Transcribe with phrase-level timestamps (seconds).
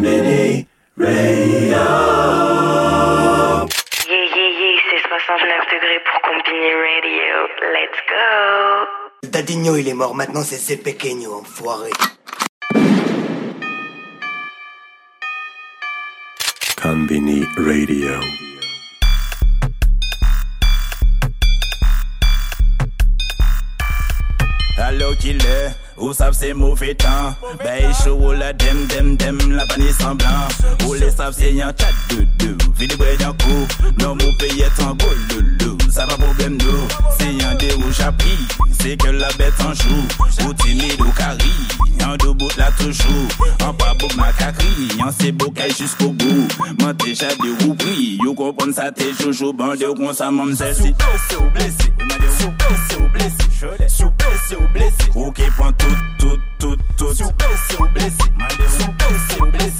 [0.00, 0.66] Combini
[0.96, 1.76] Radio.
[4.08, 7.36] Yeah, yeah, yeah, c'est 69 degrés pour Combini Radio.
[7.74, 9.28] Let's go.
[9.28, 11.90] Dadinho il est mort, maintenant c'est ses pequeño, enfoiré.
[16.80, 18.14] Combini Radio.
[24.78, 29.92] Allo killer, ou savent c'est mauvais temps Ben chaud la dem dem dem la panier
[29.92, 30.48] semblant
[30.86, 33.66] Ou les savent c'est y'en chat de deux Vide boy d'un coup,
[34.00, 34.96] non mon pays est en
[35.34, 38.38] loulou Ça va problème nous, c'est y'en des rouges à prix
[38.80, 41.52] C'est que la bête en joue, ou timide ou cari
[42.06, 43.28] En deux bout là toujours,
[43.62, 46.48] en pas beau macacri En c'est beau caille jusqu'au bout
[46.80, 50.48] Moi déjà des roupris, yo comprendre ça t'es joujou Bandé ou kon ça m'en ou
[50.48, 50.94] blessé,
[51.36, 53.08] ou blessé ou
[54.72, 55.10] blessé
[56.18, 59.76] tout, tout, tout, Sou bel, sou blese, mande sou bel, sou blese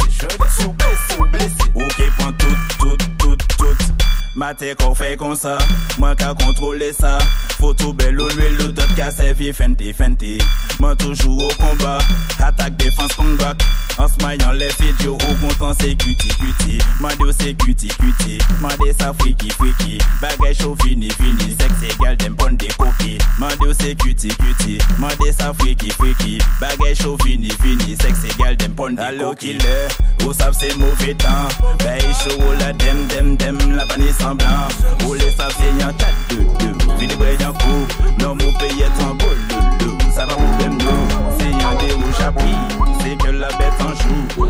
[0.56, 5.16] Sou bel, sou blese, ou ke pon tout, tout, tout, t Ma te kon fè
[5.18, 5.56] kon sa,
[5.98, 7.16] mwen ka kontrole sa
[7.58, 10.36] Foto bel ou lwil ou dot ka sevi fente fente
[10.78, 11.98] Mwen toujou ou komba,
[12.46, 13.64] atak defans kon bak
[14.00, 18.38] An smayan le fidyo ou kontan se kuti kuti Mwen de ou se kuti kuti,
[18.62, 23.18] mwen de sa friki friki Bagay show fini fini, seks egal dem pon de koki
[23.40, 27.98] Mwen de ou se kuti kuti, mwen de sa friki friki Bagay show fini fini,
[27.98, 29.76] seks egal dem pon de koki Alo kile,
[30.22, 31.50] ou sav se mouve tan
[31.82, 33.58] Bay show ou la dem dem dem.
[33.76, 34.68] La panis semblant
[35.06, 37.80] Ou les savez yon tat de de Vini bre yon kou
[38.20, 42.54] Non mou peye tan bololo Sa pa problem nou Se yon de ou chapri
[43.02, 44.48] Se ke la bet an chou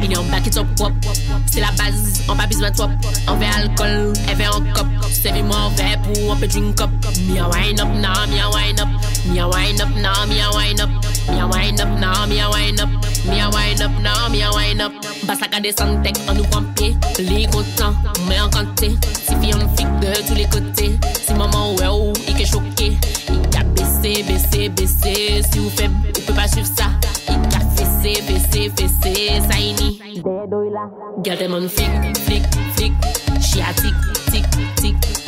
[0.00, 1.12] Vini yon baki top wop
[1.52, 5.30] Se la baz, an pa bizman top An ve alkol, an ve an kop Se
[5.30, 6.90] vi mwen ve pou an pe drink up.
[7.28, 8.88] Mi a wine up now, mi a wine up.
[9.26, 10.90] Me a wind up now, me a wind up.
[11.28, 12.90] Me a wind up now, me a wind up.
[13.28, 15.01] Me a wind up now, me a wind up.
[15.22, 16.88] Basak a desan tek an nou pwampye
[17.22, 17.94] Li kontan,
[18.26, 22.10] mè an kante Si fi an fik de tou les kote Si maman wè ou,
[22.26, 25.14] i ke choke I ka bese, bese, bese
[25.46, 26.90] Si ou feb, ou pe pa chiv sa
[27.30, 29.14] I ka fese, fese, fese
[29.46, 30.90] Sa ini, dedo ila
[31.22, 34.71] Gel te flik, flik Chia tik, tik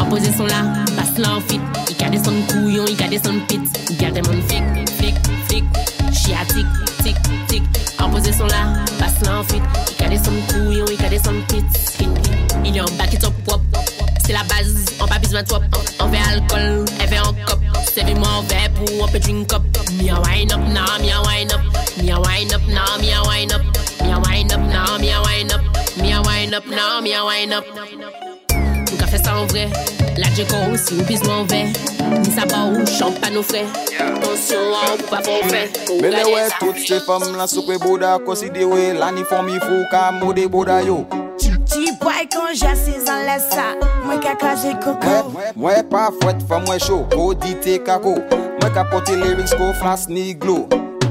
[0.05, 0.61] Apoze son la,
[0.97, 1.61] bas la ou fit.
[1.89, 3.65] I ka deson kouyon, i ka deson pit.
[3.89, 5.17] I ka deman flik, flik,
[5.49, 5.65] flik
[6.13, 6.69] Chia tik,
[7.01, 7.17] tik,
[7.49, 7.65] tik
[8.05, 9.65] Apoze son la, bas la ou fit.
[9.89, 11.81] I ka deson kouyon, i ka deson pit.
[12.65, 13.65] Il yon baki top wop
[14.25, 15.65] Se la baz, an pa bizman twop
[16.01, 19.53] An ve alkol, an ve an kop Se ve mwen ve pou an pe drink
[19.57, 19.65] up.
[19.97, 21.61] Mi a wine up now, mi a wine up.
[21.97, 23.63] Mi a wine up now, mi a wine up.
[24.03, 25.63] Mi a wine up now, mi wine up.
[25.97, 28.34] Mi a wine up now, mi a wine up
[29.15, 29.69] fais ça en vrai.
[30.17, 30.29] La
[30.73, 31.65] aussi, puis je m'en vais.
[31.65, 33.65] Ni ou champagne frais.
[33.99, 35.69] Attention, hein, on pas faire.
[36.01, 40.47] Mais les ouais, toutes ces femmes là, sous Bouddha considéré, l'uniforme il faut qu'à modé
[40.47, 41.07] Bouddha yo.
[41.39, 45.33] Ti boy quand j'assise en laisse ça, moi qu'à cacher coco.
[45.57, 48.17] Ouais, pas fouette, femme ouais chaud, audité caco.
[48.61, 50.69] Moi qu'à porter les risques, flas ni glow.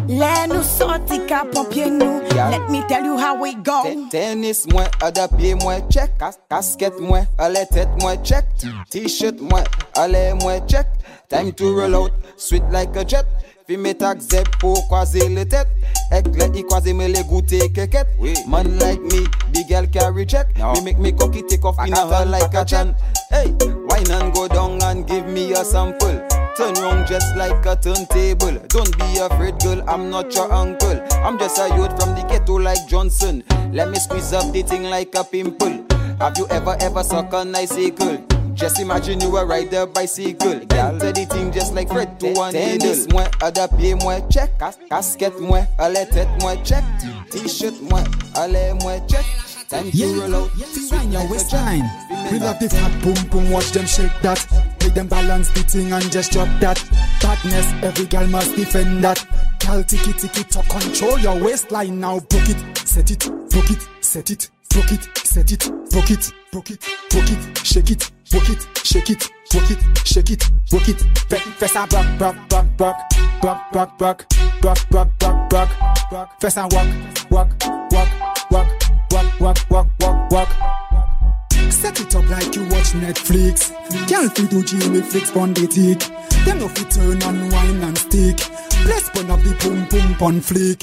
[0.08, 2.20] Lè nou sorti ka pompye nou.
[2.36, 2.50] Yeah.
[2.52, 3.84] Let me tell you how we go.
[3.86, 6.12] Te- Tennis mwen, ada pied mwen check.
[6.20, 8.46] Kas Kasket mwen, ale tet mwen check.
[8.92, 9.64] T-shirt mwen,
[9.96, 10.88] ale mwen check.
[11.30, 13.26] Time to roll out, sweet like a jet.
[13.68, 15.68] Fi me tak zep pou kwaze le tet.
[16.12, 18.12] Ek le i kwaze me le goute keket.
[18.48, 20.52] Man like me, big girl carry check.
[20.58, 22.94] Me make me cocky take off in a her like a chan.
[23.32, 23.54] Hey,
[23.88, 26.20] wine and go down and give me a sample
[26.56, 28.60] Turn round just like a turntable.
[28.68, 31.02] Don't be afraid, girl, I'm not your uncle.
[31.24, 33.44] I'm just a youth from the ghetto like Johnson.
[33.72, 35.84] Let me squeeze up the thing like a pimple.
[36.20, 38.24] Have you ever, ever suck a nice girl?
[38.54, 40.60] Just imagine you a ride a bicycle.
[40.68, 44.52] Girl, the thing just like Fred to one Tennis moi, ada pied moi, check.
[44.90, 46.84] Casquette moi, ale tête moi, check.
[47.32, 48.04] T-shirt moi,
[48.38, 49.26] ale moi, check.
[49.70, 50.50] Time to Yeah, roll out.
[50.90, 51.90] find your waistline.
[52.32, 54.46] We love the fat boom boom, watch them shake that.
[54.82, 56.78] Make them balance the thing and just drop that.
[57.22, 59.26] Badness, every girl must defend that.
[59.66, 62.20] Girl, tiki tiki to control your waistline now.
[62.20, 63.20] Book it, set it,
[63.50, 67.92] book it, set it, book it, set it, book it, book it, book it, shake
[67.92, 71.00] it, book it, shake it, book it, shake it, book it.
[71.30, 73.12] Fe- Fess a rock, rock, rock, rock,
[73.44, 74.26] rock, rock, rock,
[74.62, 76.42] rock, rock, rock, rock, rock.
[76.42, 76.88] Fess a walk,
[77.32, 77.50] walk,
[77.92, 78.10] walk,
[79.44, 80.50] walk, walk, walk, walk.
[81.70, 83.72] Set it up like you watch Netflix.
[84.08, 86.00] Can't fit do Jimmy flicks on the tick.
[86.46, 88.40] Them no fit turn and wine and stick.
[88.86, 90.80] Let's burn up the boom boom pon flick.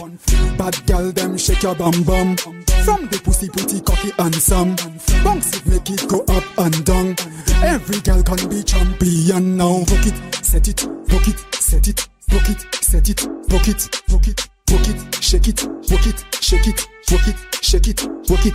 [0.59, 2.37] Bad girl them shake your bum bum.
[2.85, 4.77] From the pussy pretty cocky handsome.
[5.25, 7.17] Bounce it make it go up and down.
[7.65, 9.85] Every girl can be champion now.
[9.85, 14.27] Book it, set it, book it, set it, book it, set it, book it, book
[14.29, 14.60] it.
[14.70, 18.55] walk it, shake it, walk it, shake it, walk it, shake it, walk it.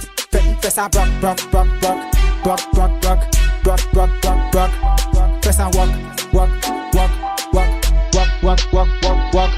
[0.62, 2.00] Fais ça rock, rock, rock, rock,
[2.46, 3.22] rock, rock, rock,
[3.66, 4.72] rock, rock, rock, rock.
[5.44, 5.90] Fais ça walk,
[6.34, 6.50] walk,
[6.94, 7.12] walk,
[7.54, 7.70] walk,
[8.14, 9.52] walk, walk, walk, walk, walk.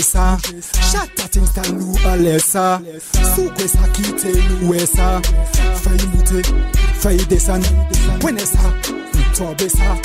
[0.00, 0.36] Sa
[0.90, 1.78] Chata ting stan
[2.40, 2.80] sa
[3.34, 3.68] Sou kwe
[4.18, 5.20] te nou we sa
[5.84, 6.42] Fayi moute,
[6.98, 7.62] fayi desan
[8.20, 8.42] Pwene
[9.36, 9.96] tobe sa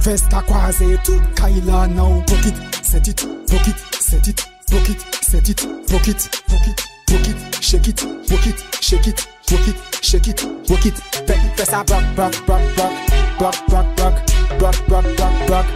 [0.00, 8.06] Vesta kwaze tout kaila nan Pokit, setit, pokit, setit, pokit, setit, pokit, pokit, pokit, shekit,
[8.28, 10.94] pokit, shekit, pokit, shekit, pokit
[11.26, 12.92] Pe, pe sa bak, bak, bak, bak,
[13.38, 14.14] bak, bak, bak,
[14.58, 15.66] bak, bak, bak, bak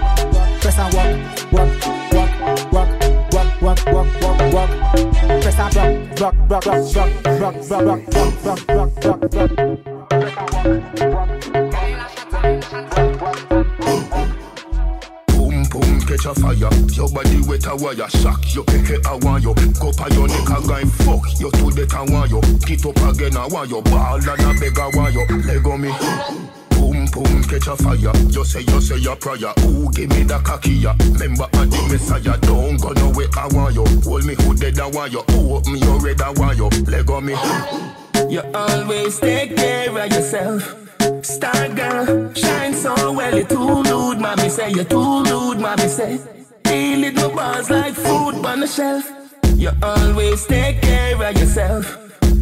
[0.61, 1.11] Pe sa wak,
[1.52, 1.69] wak,
[2.12, 2.31] wak,
[2.72, 2.88] wak,
[3.22, 4.70] wak, wak, wak, wak, wak
[5.43, 9.49] Pe sa bak, bak, bak, bak, bak, bak, bak, bak, bak, bak, bak, bak
[10.11, 11.34] Pe sa wak, wak
[16.25, 16.71] catch a fire.
[16.93, 18.09] Your body wet a wire.
[18.09, 19.55] Shock your keke I want you.
[19.81, 21.25] Go pa your neck a guy fuck.
[21.38, 22.41] You to the I want you.
[22.65, 23.82] Get up again I want you.
[23.82, 25.25] Ball and a beg want you.
[25.44, 25.93] Leg on me.
[26.71, 27.97] Boom boom catch a fire.
[27.97, 29.53] You say you say your prayer.
[29.67, 30.94] Ooh give me the ya.
[31.12, 32.38] Remember I the messiah.
[32.38, 33.85] Don't go nowhere I want you.
[34.05, 35.23] Hold me who dead I want you.
[35.31, 36.69] Ooh me you red I want you.
[36.88, 37.35] Leg on me.
[38.29, 40.84] You always take care of yourself.
[41.23, 43.37] Star girl, shine so well.
[43.37, 44.71] You too nude, mommy say.
[44.71, 46.19] You too nude, mommy say.
[46.67, 49.11] It no bars like food on the shelf.
[49.55, 51.85] You always take care of yourself.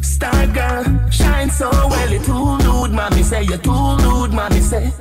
[0.03, 2.11] Star girl, shine so well.
[2.11, 3.43] You too nude, mommy say.
[3.43, 4.93] You too nude, mommy say.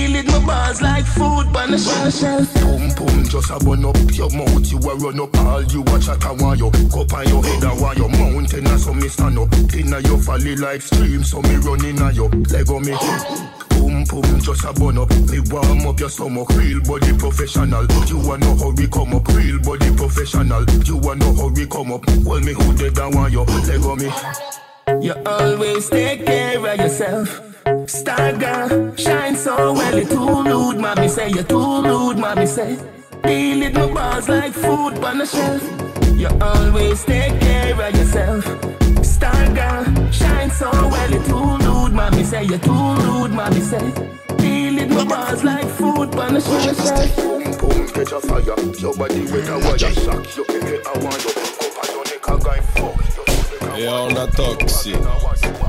[0.00, 2.54] Deal it no bars like food on the shelf.
[2.54, 4.64] Boom boom just a burn up your mouth.
[4.72, 6.70] You a run up all you watch at a want you.
[6.88, 9.52] Go on your head a want your mountain and so me stand up.
[9.76, 12.96] Inna your valley like stream so me run inna your leg on me.
[13.76, 15.10] Boom boom just a burn up.
[15.28, 16.48] Me warm up your stomach.
[16.56, 17.84] Real body professional.
[18.08, 19.28] You know how we come up.
[19.28, 20.64] Real body professional.
[20.88, 22.08] You wanna know how come up.
[22.24, 23.44] Hold me who dead and want you.
[23.44, 24.08] Leg on me.
[25.04, 27.49] You always take care of yourself.
[27.86, 29.96] Star girl, shine so well.
[29.96, 31.28] You too nude, mommy say.
[31.28, 32.76] You too nude, mommy say.
[33.22, 35.62] Deal it no bars like food on the shelf.
[36.18, 38.44] You always take care of yourself.
[39.04, 41.10] Star girl, shine so well.
[41.12, 42.42] You too nude, mommy say.
[42.42, 43.92] You too nude, mommy say.
[44.38, 47.16] Deal it no bars like food on the shelf.
[47.16, 48.42] Boom boom catch a fire.
[48.80, 49.78] Your body wet a wire.
[49.78, 51.34] Shock your keke I want you.
[51.34, 53.78] Go on your neck a guy fuck.
[53.78, 55.59] Et on a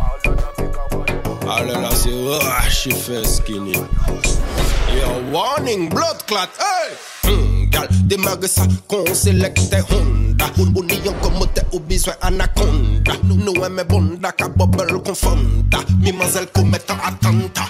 [1.52, 3.74] all then I say, oh, she face skinny.
[3.74, 6.96] Yo, warning, blood clot, hey!
[7.28, 10.46] Mm, gal, démarre ça, qu'on sélecte Honda.
[10.58, 13.14] On est besoin anaconda.
[13.26, 15.80] Nous, nous aimons bonda, qu'à bubble confunda.
[16.00, 17.68] Mimazelle commettant attentat.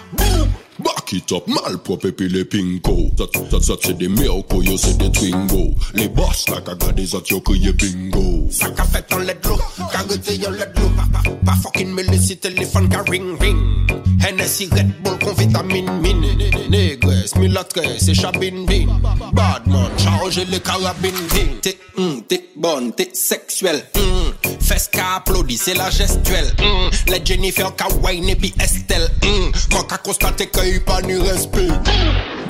[1.12, 3.12] back it up le pinko.
[3.18, 3.84] Zat,
[4.64, 8.50] yo se boss la ka gade zat yo bingo.
[8.52, 9.58] Sa ka fet an ledlo,
[9.92, 12.40] ka rete yon ledlo Pa, pa, pa fokin me lesi
[13.10, 13.82] ring ring.
[14.22, 16.22] Hennessy Red Bull kon vitamin min
[16.70, 18.90] Negres, milatres e chabin bin
[19.34, 22.22] Badman, charge le karabin bin Te, hum,
[22.56, 24.58] bon, te seksuel mm, hum.
[24.62, 27.18] Fes ka aplodi, se la gestuel mm, hum.
[27.26, 30.68] Jennifer ka wine epi Estelle mm, Kon ka konstate ke
[31.04, 31.72] ni respect.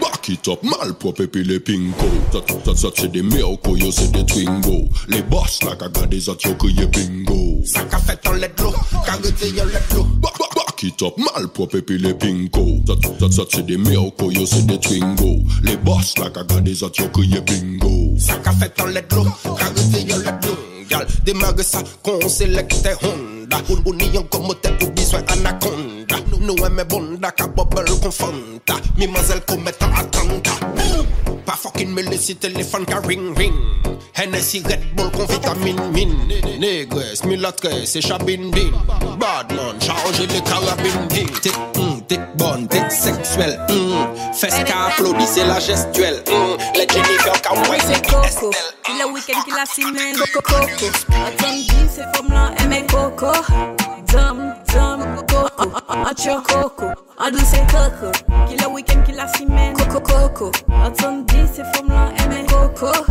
[0.01, 2.05] Back it up, malpropre epi le pinko.
[2.31, 4.89] Sot, sot, sot, se de mewko, yo se de twingo.
[5.07, 7.63] Le boss la ka gade zot yo kriye bingo.
[7.65, 8.71] Sa ka fet an let lo,
[9.05, 12.81] ka rete yo let lo Back, back, back it up, malpropre epi le pinko.
[12.87, 15.43] Sot, sot, sot, se de mewko, yo se de twingo.
[15.63, 18.17] Le boss la ka gade zot yo kriye bingo.
[18.19, 20.57] Sa ka fet an let lo, ka rete yo let lo
[20.91, 23.61] Gal, demage sa kon selekte Honda.
[23.85, 26.00] Ou ni yon komote ou biswe anakonda
[26.51, 30.55] nou e me bonda Ka bobel kon fanta Mi mazel kon met an atanta
[31.45, 33.55] Pa fokin me lesi telefon ka ring ring.
[34.13, 36.11] Hennessy Red Bull kon vitamin min
[36.59, 38.73] Negres, milatres e chabin din
[39.17, 44.33] Badman, charge de karabin din Tik, mm, tik bon, tik seksuel mm.
[44.37, 46.55] Fes ka aplodi se la gestuel mm.
[46.77, 48.53] Le Jennifer ka woy se ki estel
[48.85, 50.91] Pi le weekend ki la simen Koko, koko
[51.25, 53.33] Atan di se fom lan eme koko
[54.11, 54.50] Dam
[55.61, 58.11] coco, acha coco, adouce coco.
[58.47, 60.51] Kila weekend, a semaine, coco coco.
[60.83, 63.10] Attendez, ces femmes-là aiment coco.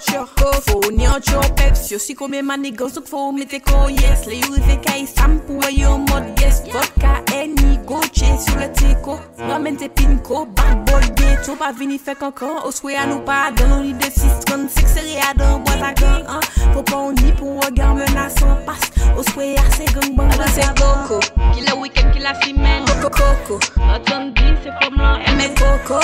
[0.00, 1.90] nurture her, for nurture peps.
[1.90, 2.56] You see come my
[3.06, 4.26] for me yes.
[4.26, 6.68] Le you I your mod guest.
[6.72, 7.22] Vodka
[7.86, 8.00] go
[8.38, 9.18] sur le tico.
[9.38, 11.56] Ramène tes pinko, bad boy ghetto.
[11.56, 15.58] Pas vini fait cancan, au oh, souhait à nous pas dans l'idée 636 c'est dans
[15.58, 16.24] boîte à gang.
[16.28, 16.40] Hein.
[16.72, 18.90] Faut pas on y pour regard menaçant passe.
[19.18, 21.20] Au souhait gang bang dans ces coco.
[21.54, 22.32] Qui le week-end, qui la.
[23.02, 23.60] Coco coco.
[24.62, 25.00] C'est comme
[25.54, 26.00] coco.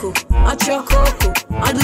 [0.00, 0.12] coco,
[0.46, 1.32] atia coco,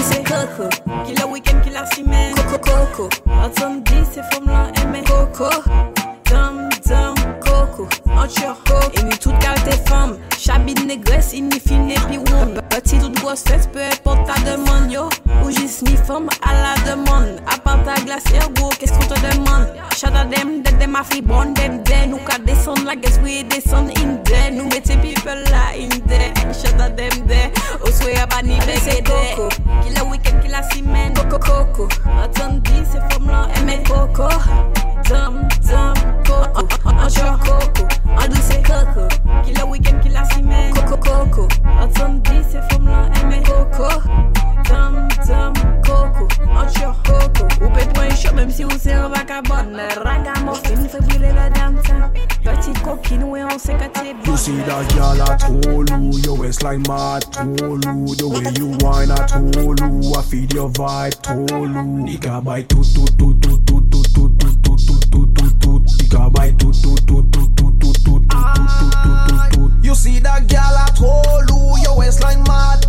[0.02, 0.68] say coco.
[1.04, 3.08] Kila weekend, kila simen, coco coco.
[3.26, 5.04] at di se from la M.
[5.04, 5.99] coco.
[8.30, 13.88] E mi tout kalte fam Chabid negres, inifil ne pi woun Peti tout groses, pe
[13.90, 15.08] epot ta deman yo.
[15.42, 19.66] Ou jis mi fam a la deman Apar ta glasyer go, kes kon te deman
[19.98, 23.90] Chata dem, dek dem afri bon dem den Nou ka deson la ges, we deson
[23.98, 27.50] in den Nou mette people la in den Chata dem den,
[27.82, 29.50] oswe a bani bese den
[29.82, 31.90] Ki la weekend, ki la simen, koko koko
[32.22, 34.30] Atan di se fam lan, eme koko
[35.08, 39.06] Zam, zam, coco, ancha coco, andouse coco.
[39.44, 41.48] Ki la weekend, ki la simen, coco, coco.
[41.80, 43.88] Anton di se fom lan eme, coco.
[44.68, 45.52] Zam, zam,
[45.84, 46.26] coco,
[46.56, 47.30] ancha coco.
[47.60, 50.74] Ou pe pon yon shop, si ou se yon baka bot Me raga mofi,
[51.34, 52.10] la dam tan
[52.42, 56.18] Petite coquine, ouais, on sait que t'es bon You see that girl, I told you
[56.24, 61.20] Your waistline, my told you The way you whine, I told I feel your vibe,
[61.20, 61.66] told you
[62.06, 63.59] Nigga, bite, toot, toot, toot, toot
[66.32, 69.84] bite toot toot toot toot toot toot toot toot toot toot toot toot.
[69.84, 70.96] You see that at
[71.82, 72.82] your waistline mad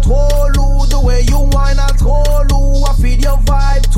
[0.89, 3.90] the way you whine at Tolu, I feed your vibe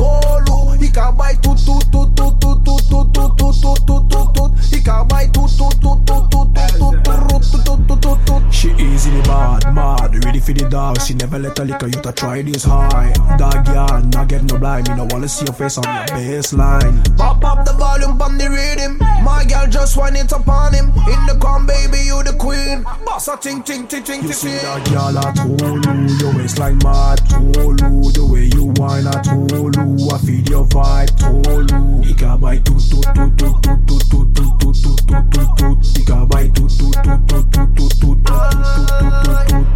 [10.54, 11.02] for the dog.
[11.02, 13.12] She never let a liquor, you to try this high.
[13.38, 14.90] Dog, yeah, not get no blind.
[14.90, 17.18] Me no wanna see your face on your baseline.
[17.18, 18.98] Pop up the volume, on the rhythm.
[19.24, 20.90] My girl just want it upon him.
[20.90, 22.84] In the con, baby, you the queen.
[23.06, 24.28] Boss, I ting, ting, ting, ting, ting.
[24.28, 28.12] You see that girl at Hulu, your waistline mad you.
[28.14, 32.10] The way you wine at Hulu, I feel your vibe Hulu.
[32.10, 34.53] Ika by two, two, two, two, two, two, two, two.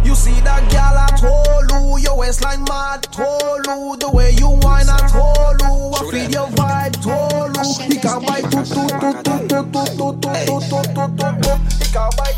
[0.04, 5.08] You see that girl at Tolu, your waistline mad Tolu, the way you whine at
[5.08, 7.62] Tolu, I feed your vibe Tolu.
[7.86, 11.34] He can buy toot toot toot toot toot toot toot toot toot toot toot toot
[11.42, 11.58] toot.
[11.78, 12.28] He can buy.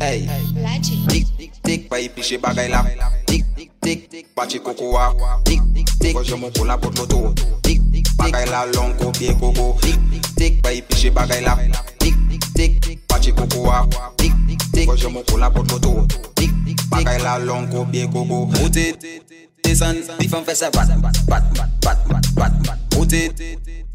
[0.00, 0.26] Hey.
[1.08, 1.96] Tik, tik, tik, pa
[2.42, 2.82] bagay la.
[3.26, 3.70] Tik, tik,
[4.10, 5.14] tik, pa wa.
[5.44, 5.62] Tik,
[6.04, 7.32] dik Pou la pot loto
[7.62, 10.00] Dik, dik, bagay la long ko pie koko Dik,
[10.36, 11.56] dik, bay piche bagay la
[12.00, 13.86] Dik, dik, dik, pache koko wa
[14.18, 14.88] Dik, dik, dik,
[15.26, 16.06] pou la pot loto
[16.36, 18.92] Dik, dik, bagay la long ko pie koko Ote,
[19.64, 21.44] desan, bifan fese bat Bat, bat,
[21.82, 21.98] bat,
[22.36, 23.30] bat, bat Ote,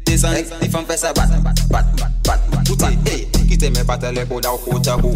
[0.04, 1.86] desan, bifan fese bat Bat, bat,
[2.26, 5.14] bat, bat Ote, hey, kite me patele koda ou kota bo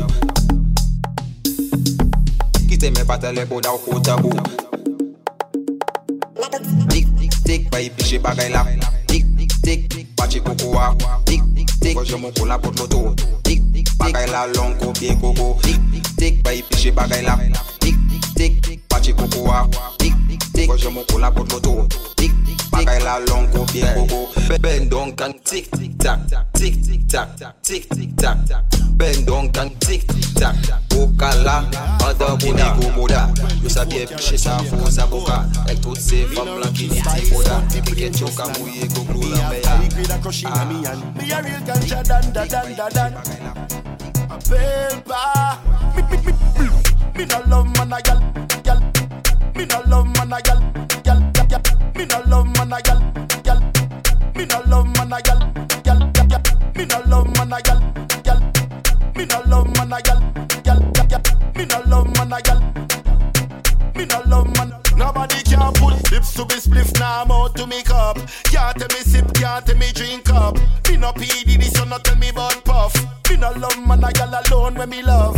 [2.69, 4.31] Kite me patele koda ou kota bo
[7.45, 8.65] tik, bayi piche bagay la.
[9.07, 9.25] Tik,
[9.63, 11.43] tik, bache koko a Tik,
[11.81, 13.15] tik, kwa jemon pou la pot loto.
[13.43, 13.63] Tik,
[13.99, 15.81] bagay la long ko bien koko Tik,
[16.19, 17.39] tik, bayi piche bagay la.
[17.81, 17.97] Tik,
[18.37, 20.15] tik, bache koko a Tik,
[20.53, 21.87] tik, kwa jemon pou la pot loto.
[22.17, 22.44] Tik, tik
[22.75, 24.27] bagay la long ko pie koko.
[24.61, 26.19] Bend down kan tik, tik, tak,
[26.55, 27.29] tik, tik, tak,
[27.63, 28.39] tik, tik, tak.
[28.97, 30.55] Bend down kan tik, tik, tak.
[30.95, 31.63] Okala,
[32.03, 33.31] ada boni go moda.
[33.63, 35.47] Yo sa bien piche sa fo sa boka.
[35.69, 37.63] Ek tout se fam blan ki ni ti moda.
[37.85, 39.79] Piket yo ka mouye go glou la beya.
[39.83, 40.69] Liquid a crushing on
[41.15, 43.13] me a real ganja dan da dan da dan.
[44.31, 45.23] A pelpa.
[45.95, 46.67] Me me me me.
[47.15, 48.21] Me no love man a gal
[48.63, 48.81] gal.
[49.55, 50.74] Me no love man a gal.
[66.75, 68.17] Spliff now I'm out to make up.
[68.45, 70.57] Can't tell me sip, can't tell me drink up.
[70.89, 72.95] Me no PD this, you no tell me about puff.
[73.31, 75.37] Me no love man, a gal alone when me love.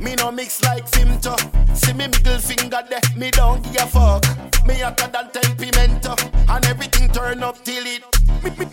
[0.00, 1.36] Me no mix like Fimto.
[1.76, 4.66] See me middle finger there, me don't give a fuck.
[4.66, 6.14] Me hotter than ten pimento,
[6.48, 8.02] and everything turn up till it.
[8.42, 8.71] Me, me, me, me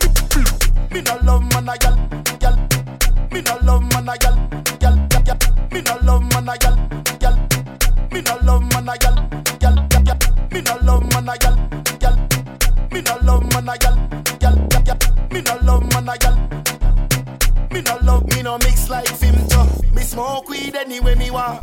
[20.20, 21.62] smoke weed anyway me want.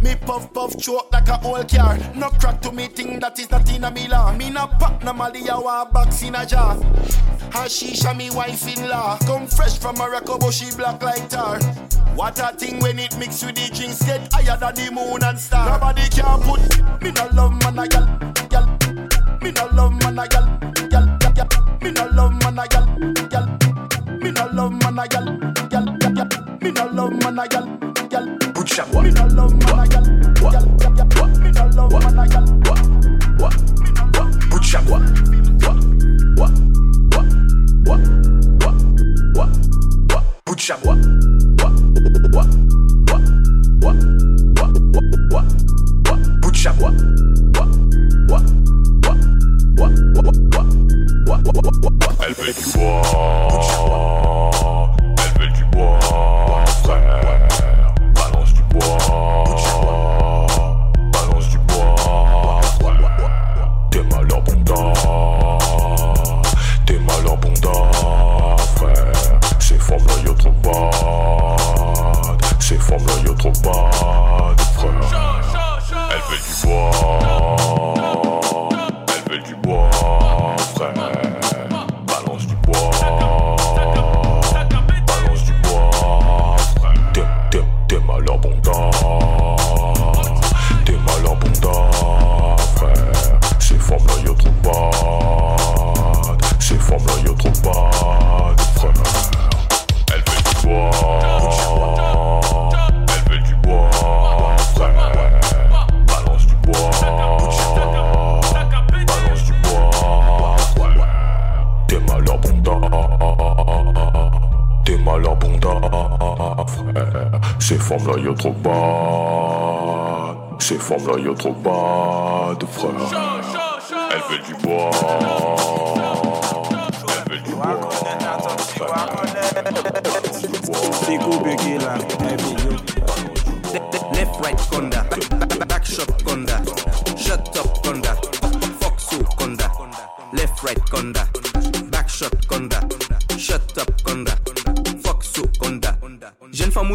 [0.00, 1.98] Me puff puff choke like a old car.
[2.14, 4.32] No crack to me thing that is not in a me law.
[4.32, 6.76] Me no pop no mali I want box in a jar.
[7.50, 9.18] Hashisha me wife in law.
[9.26, 11.58] Come fresh from Morocco but she black like tar.
[12.14, 15.38] What a thing when it mix with the drinks get higher than the moon and
[15.38, 15.66] star.
[15.70, 18.06] Nobody can put me no love man a gal,
[18.50, 18.66] gal.
[19.42, 20.46] Me no love man a gal,
[20.90, 21.48] gal, gal.
[21.82, 22.86] Me no love man a gal,
[23.28, 23.46] gal.
[24.20, 25.29] Me no love man a gal,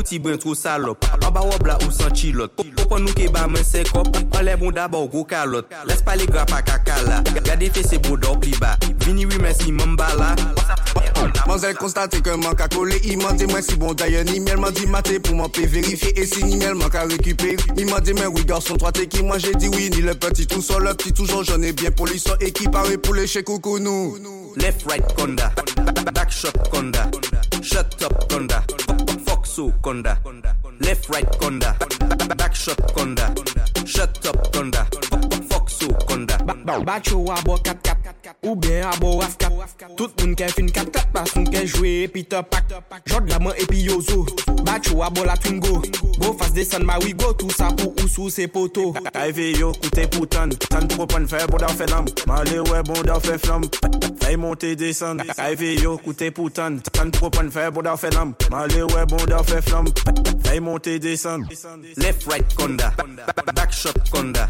[0.06, 1.06] ti bwen tro salop.
[1.14, 2.64] An ba wob ou san chilot.
[2.78, 5.68] Kopon nou ke ba men se kop An le bon daba ou go kalot.
[5.90, 7.22] Les pa le grapa kakala.
[7.44, 8.54] Gade fe se boda ou pli
[9.06, 10.36] Vini wi men si mwen bala
[11.46, 13.18] Man zèl konstate ke man ka kole I
[13.62, 14.24] si bon daye.
[14.24, 17.04] Ni miel man di mate pou man pe verifiye E si ni miel man ka
[17.04, 20.02] rekupe Ni man de men oui garçon 3 te ki man je di oui Ni
[20.02, 22.68] le petit tout sol le petit toujours j'en ai bien pour lui son Et qui
[22.68, 24.18] pare pou le che koukou nou
[24.58, 25.52] Left right konda.
[26.14, 27.12] Back shot konda.
[27.62, 28.64] Shut up konda.
[29.56, 30.18] So, conda.
[30.82, 31.78] Left, right, conda.
[32.36, 33.34] Back shot, conda.
[33.88, 34.84] Shut up, conda.
[35.48, 36.25] Fuck so, conda.
[36.46, 37.98] Bak yo a bo kat kat
[38.44, 39.50] Ou ben a bo af kat.
[39.98, 42.70] Tout moun ke fin kat kat Pas moun ke jwe epi te pak.
[43.10, 44.26] Jod la man epi yo zo.
[44.62, 45.82] Bak yo a bo la twingo
[46.20, 46.34] Go.
[46.38, 48.92] Fas desen ma wigo Tout sa pou ou sou se poto.
[48.94, 50.54] Ka eve yo koute pou tan.
[50.70, 53.66] Tan pou pan fe bon dan fe lam Male we bon dan fe flam.
[54.22, 56.78] Fay monte desen Ka eve yo koute pou tan.
[56.92, 59.90] Tan pou pan fe bon dan fe lam Male we bon dan fe flam.
[60.46, 61.48] Fay monte desen
[61.98, 62.94] Left right konda
[63.56, 64.50] Back shot konda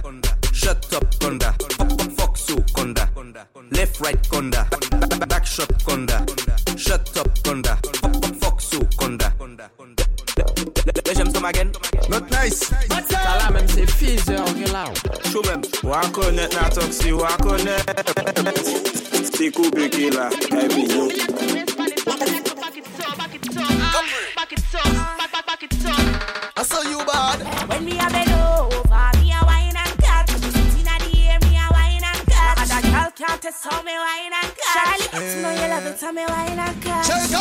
[0.52, 1.56] Shut up konda
[2.18, 3.10] Fuck so, conda.
[3.72, 4.68] Left, right, conda.
[5.28, 6.26] Back shot, conda.
[6.78, 7.78] Shut up, conda.
[8.40, 9.34] Fuck so, conda.
[11.16, 11.72] J'aime son again.
[12.10, 12.72] Not nice.
[13.10, 14.34] Ça là même c'est fils de
[14.74, 14.86] là.
[15.32, 15.62] Show même.
[15.84, 17.86] Wa konet na toksi, wa konet
[19.38, 20.30] Ti koube ki la,
[20.64, 21.10] ebi yo
[26.58, 27.70] I saw you bad.
[27.70, 28.85] When me a bend
[33.28, 35.00] can't how me wine and cut.
[35.10, 37.06] Charlie, you know you love it, how me wine and cut.
[37.06, 37.35] Shake a premium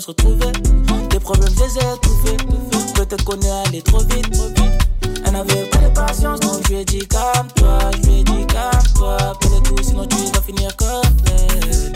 [0.00, 1.08] problèmes se.
[1.08, 1.98] Des problèmes, les.
[2.94, 4.26] Peut-être qu'on est allé trop vite.
[5.24, 7.78] Elle n'avait pas de patience, donc je lui ai dit calme-toi.
[7.96, 9.16] Je lui ai dit calme-toi.
[9.16, 10.88] Appelle tout, sinon tu vas finir comme
[11.26, 11.92] elle.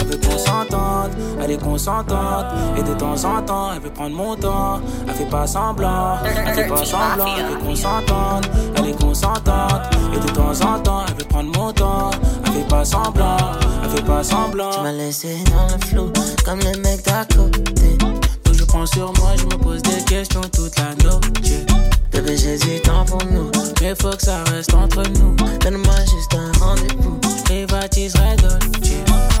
[0.00, 2.46] Elle veut qu'on s'entende, elle est consentante.
[2.76, 4.80] Et de temps en temps, elle veut prendre mon temps.
[5.08, 7.26] Elle fait pas semblant, elle fait pas semblant.
[7.38, 9.82] Elle veut qu'on s'entende, elle est consentante.
[10.14, 12.10] Et de temps en temps, elle veut prendre mon temps.
[12.46, 13.36] Elle fait pas semblant,
[13.82, 14.70] elle fait pas semblant.
[14.70, 16.17] Tu m'as laissé dans le flou
[16.48, 17.98] comme les mecs d'à côté.
[17.98, 21.66] Donc je prends sur moi, je me pose des questions toute la nuit.
[22.10, 23.50] Bébé, j'hésite pour nous,
[23.82, 25.36] mais faut que ça reste entre nous.
[25.60, 28.92] Donne-moi juste un rendez-vous, je privatiserai Dolce.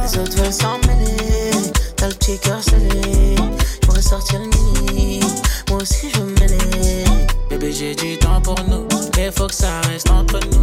[0.02, 3.36] Les autres veulent s'en mêler, t'as le petit cœur scellé.
[3.82, 5.20] J'pourrais sortir le mini,
[5.70, 7.04] moi aussi je veux mêler.
[7.48, 10.57] Bébé, j'ai du temps pour nous, mais faut que ça reste entre nous.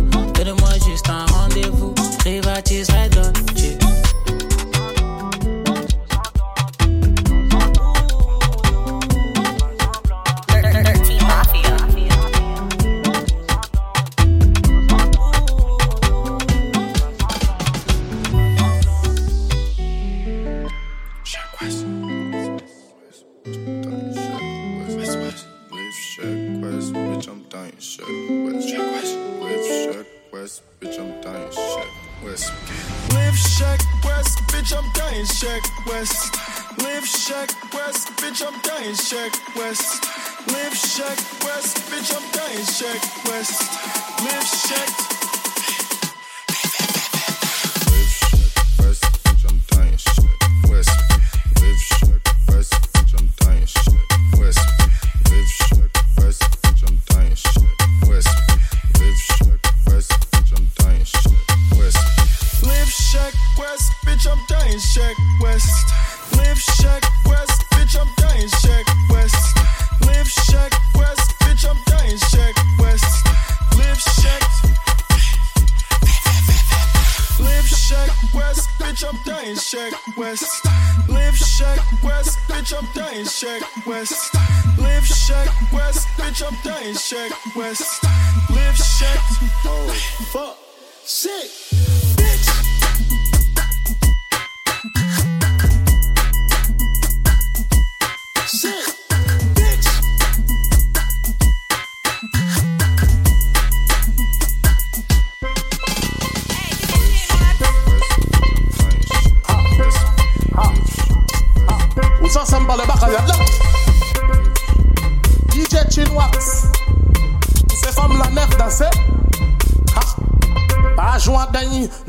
[91.05, 91.84] Fuck.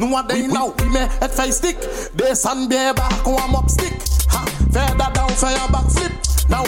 [0.07, 1.83] Nou a den nou Pi me et fay stick
[2.15, 6.13] Desan bien bak ou am up stick Ha da down fè a backflip
[6.49, 6.63] Now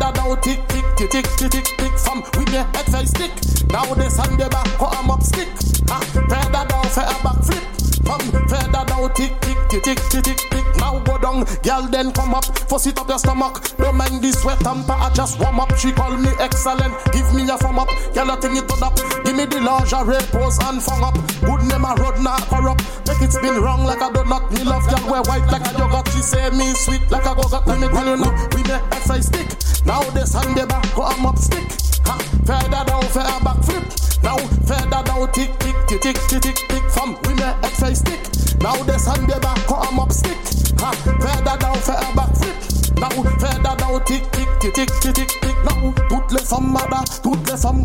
[0.00, 3.32] da down tik tik tik tik tik tik tik Fam we me et fay stick
[3.74, 5.52] Now desan bien bak ou am up stick
[5.90, 6.00] Ha
[6.48, 7.60] da down fè a backflip
[8.08, 11.82] Fam fè da down tik tik tik tik tik tik tik Now go down Girl
[11.92, 15.38] then come up Fuss it up your stomach Don't mind the sweat and I just
[15.40, 18.68] warm up She call me excellent Give me a thumb up Girl I think it
[18.68, 22.42] to up Give me the lingerie pose and fung up Good name a road not
[22.48, 25.78] corrupt Make it spin wrong like a donut Me love girl wear white like a
[25.78, 28.82] yogurt She say me sweet like a go-got Let me tell you now We make
[29.06, 29.48] FA stick
[29.86, 31.68] Now this hand baby go am up stick
[32.06, 36.68] Ha, further down for a backflip Now further down tick tick tick tick tick tick
[36.68, 38.22] tick From we make FA stick
[38.60, 40.38] Now this hand baby go am up stick
[40.80, 42.58] Ha, further down for a backflip
[42.98, 47.04] Now further down tick tick tick tick tick tick tick Now toutes les femmes mada,
[47.22, 47.84] toutes les femmes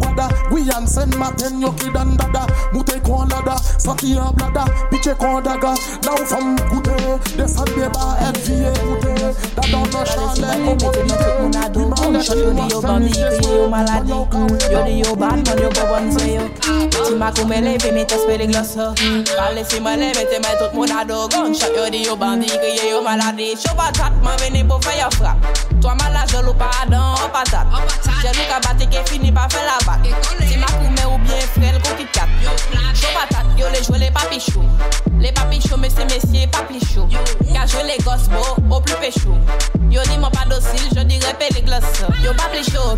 [0.54, 2.46] guada Guyane, Saint Martin, Yoki dan dada.
[2.74, 4.66] Moute kon lada, sati en blada.
[4.92, 5.74] Piche kon daga,
[6.06, 6.94] now femme goûte
[7.38, 9.14] Descend débat, FVA goûte
[9.56, 11.34] Dada no chalet, commodité
[12.36, 14.12] Yo di yo bandi, kriye yo maladi
[14.72, 16.44] Yo di yo bad, man yo go bon se yo
[16.90, 18.94] Ti ma koume leve, me te spele glos ho
[19.36, 22.90] Pale si me leve, te me tout moun ado Gunshot, yo di yo bandi, kriye
[22.92, 25.38] yo maladi Chou patat, man veni pou fe yo frap
[25.82, 26.33] Toi malade,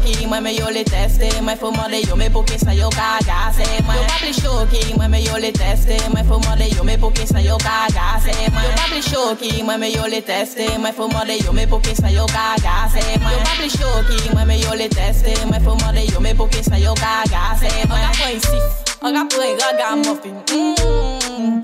[0.06, 2.46] pa pli chou ki, moi mais yo les teste Moi faut mande yo, mais pour
[2.46, 6.24] que ça yo ka gase Yo pa pli ki, moi mais yo les teste Moi
[6.28, 9.02] faut mande yo, mais pour que ça yo ka gase Yo pa pli
[9.50, 12.26] ki, moi mais yo les teste Moi faut mande yo, mais pour que ça yo
[12.28, 16.04] ka gase Yo pa pli chou ki, moi mais yo les teste Moi faut mande
[16.12, 18.60] yo, mais pour que ça yo ka gase On a point ici,
[19.02, 21.62] on a point ragamuffin Mmm,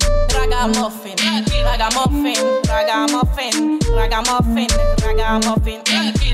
[1.64, 4.68] ragamuffin Ragamuffin, ragamuffin,
[5.04, 5.84] ragamuffin,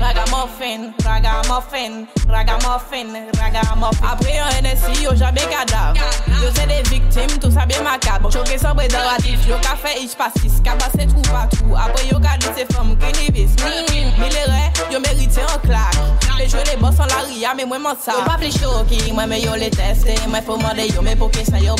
[0.00, 3.08] ragamuffin, ragamuffin, ragamuffin,
[3.40, 4.06] ragamuffin.
[4.10, 5.98] Après un NSI, yo jamais cadavre.
[6.42, 8.30] Yo c'est des victimes, tout ça bien macabre.
[8.32, 11.74] Choqué sans préservatif, yo ka fait ich pastis, ka passe trou partout.
[11.76, 13.50] Après yo ka dit ces femmes qui nivis.
[14.18, 15.98] Milleraie, yo mérité en claque.
[16.38, 18.12] Les jeux les boss en la ria, mais moi m'en ça.
[18.12, 20.14] Yo pas plus choqué, moi mais yo les testé.
[20.28, 21.74] Moi faut demander yo, mais pour que ça yo.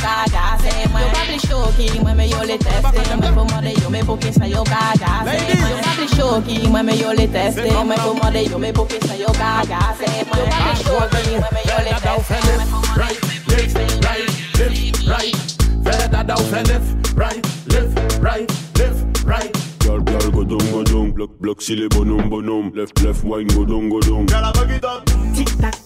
[0.90, 2.98] Moi yo pas plus choqué, moi mais yo les testé.
[3.38, 5.24] Moi faut demander yo, mais pour que ça yo ka gasse.
[5.24, 7.70] Moi yo pas plus choqué, moi mais yo les testé.
[7.70, 10.00] Moi faut demander yo, mais pour que ça yo ka gasse.
[10.26, 12.34] Moi yo pas plus choqué, moi mais yo les testé.
[12.96, 15.36] Right, left, right, left, right.
[15.84, 19.56] Fais that down, fais left, right, left, right, left, right.
[19.80, 21.12] Girl, girl, go down, go down.
[21.12, 22.72] Block, block, si les bonhommes, bonhommes.
[22.74, 24.26] Left, left, wine, go down, go down.
[24.26, 25.04] Girl, I bug it up.
[25.34, 25.76] Tic tac,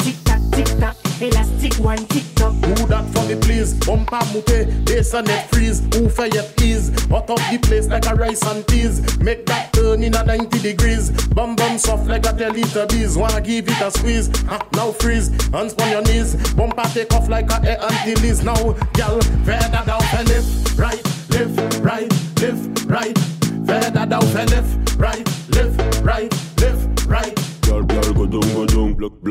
[0.64, 0.96] tic tac.
[1.20, 2.52] Elastic wine, tic toc.
[2.52, 3.74] Who that for me, please?
[3.86, 5.80] Bumper moupe, bass and net freeze.
[5.94, 6.90] Who for your ease?
[7.10, 9.18] Hot up the place like a rice and peas.
[9.18, 11.10] Make that turn in a 90 degrees.
[11.28, 13.16] Bum bum soft like a 10 liter bees.
[13.16, 14.28] Wanna give it a squeeze?
[14.46, 15.28] Ha, now freeze.
[15.52, 16.34] Hands on your knees.
[16.54, 18.42] Bumper take off like a air Antilles.
[18.42, 23.18] Now, girl, further down for left, right, left, right, left, right.
[23.66, 25.28] Further down for left, right,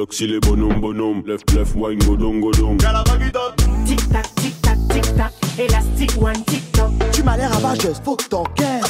[0.02, 1.22] bloc si les bonhommes, bonhommes.
[1.28, 2.78] Lef, lef, wine, godon, godon.
[2.82, 3.04] Y'a
[3.86, 5.32] Tic tac, tic tac, tic tac.
[5.60, 6.92] Élastique, one, tic toc.
[7.12, 8.81] Tu m'as l'air avageuse, faut que t'encaisses.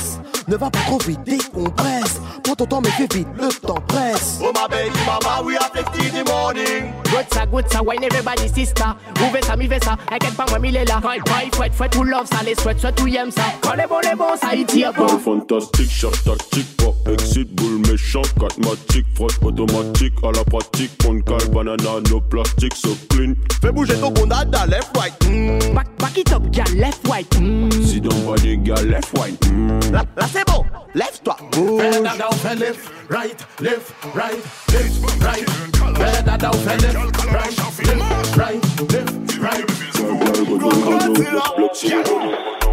[0.51, 2.19] Ne va pas trop vite, décompresse.
[2.43, 4.39] Prends ton temps, mais fais vite, le temps presse.
[4.43, 6.91] Oh my baby mama, we have tea in the morning.
[7.05, 8.83] Good ça, good ça, wine everybody sister.
[9.21, 10.99] Ouve ça, mi ça, inquiète pas moi, mi l'est là.
[11.01, 13.43] Fight, fight, fouette, fouette, tout love ça, les sweat, sweat, tout aime ça?
[13.61, 15.07] Quand les bons, les bons, ça y tire pas.
[15.07, 21.47] Fantastique, shot tactique, pas exit, boule méchant, catmatique, frotte automatique, à la pratique, pon cal,
[21.53, 23.35] banana, no plastique, so clean.
[23.61, 25.13] Fais bouger ton condada, left, right.
[25.29, 25.73] Mm.
[25.73, 27.29] Back, back it up, gal, left, right.
[27.39, 27.71] Mm.
[27.85, 29.39] Si don't body, gal, left, right.
[29.47, 29.93] Mm.
[29.93, 31.81] Là, là c'est bon, lève-toi, bouge.
[31.81, 34.37] Fais dada, fais left, right, left, right,
[34.71, 35.49] left, right.
[35.97, 36.95] Fais dada, fais left,
[37.31, 39.65] right, left, right, left, right.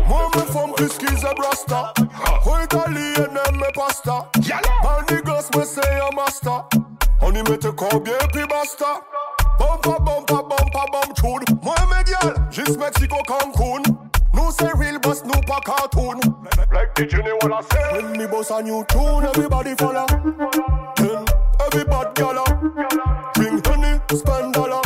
[0.09, 1.93] Moi me femme plus qu'ils a brasta
[2.47, 4.31] Au italien aime mes pasta
[4.83, 6.65] Bandit gosse me say a master.
[7.21, 9.03] On y mette combien puis basta
[9.59, 11.59] Bumpa bumpa bumpa bum tune.
[11.63, 14.08] Moi mes gal, juste Mexico Cancun
[14.39, 16.21] Nous c'est real boss, nous pas cartoon.
[16.73, 18.03] Like the Jenny wanna say.
[18.03, 20.07] When me boss a new tune, everybody follow.
[20.97, 21.25] Then
[21.67, 22.45] everybody gala.
[23.35, 24.83] Bring honey, spend dollar.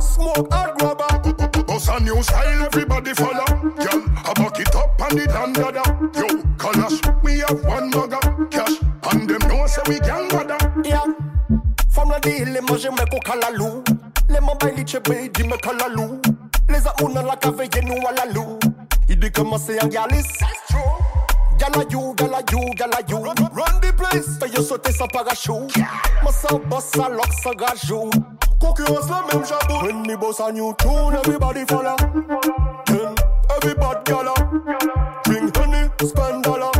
[0.00, 3.46] Smoke hard grabber Boss a new style, everybody follow.
[3.76, 5.82] Girl, I back it up and it and dada.
[6.16, 6.26] Yo,
[6.58, 8.80] Kalash, we have one bugger Cash,
[9.12, 11.04] and them know say we can bother Yeah.
[11.90, 13.84] Femme la dit, les manger me ko kalalou
[14.28, 16.20] Les mains baili chebe, di me kalalou
[16.68, 18.58] Les amouna la cave, nous à la lou.
[19.08, 20.26] Il dit comment c'est un galis
[21.58, 23.16] Gala you, gala you, gala you.
[23.16, 24.38] Run, run the place.
[24.38, 25.74] Fais yo sauter sans parachute
[26.22, 28.10] Moi sans boss, ça lock, ça gajou
[28.60, 31.96] Concurrence la jabou When me boss a new tune, everybody follow.
[32.86, 33.14] Then
[33.56, 34.34] everybody gala.
[35.24, 36.72] Bring honey, spend dollar.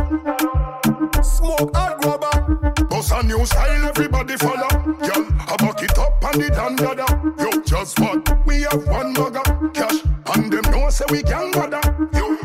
[1.23, 4.67] Smoke hard grabber Boss a new style, everybody follow.
[4.69, 7.05] Girl, I back it up and it and dada
[7.39, 8.45] Yo, just what?
[8.45, 9.36] We have one mugger
[11.09, 11.81] we can bother
[12.13, 12.37] You.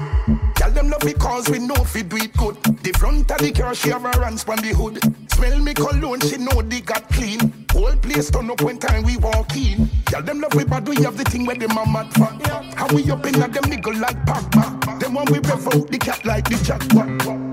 [0.55, 2.57] Girl, them love it cause we know fi do it good.
[2.83, 5.01] The front of the car, she have her hands on the hood.
[5.33, 7.67] Smell me cologne, she know they got clean.
[7.73, 9.89] Whole place turn up when time we walk in.
[10.11, 12.31] Girl, them love we bad, we have the thing where them a mad for.
[12.77, 15.01] How we up in at them nigga like Pogba.
[15.01, 17.07] Them when we rev out the cat like the jackpot.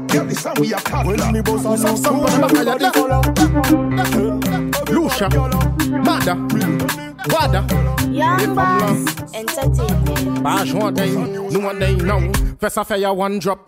[0.09, 2.91] Girl, this how we a cat When me boss a Some somebody back at the
[2.93, 3.21] follow.
[4.93, 6.35] Lucia, Bada,
[7.27, 7.78] Bada.
[8.19, 10.43] Young Boss Entertainment.
[10.43, 12.19] Pas joint day, nous on day now.
[12.59, 13.59] Fais ça fait one drop.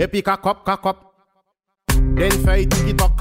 [0.00, 0.96] Et puis cock up, cock up.
[2.16, 3.12] Then fait TikTok.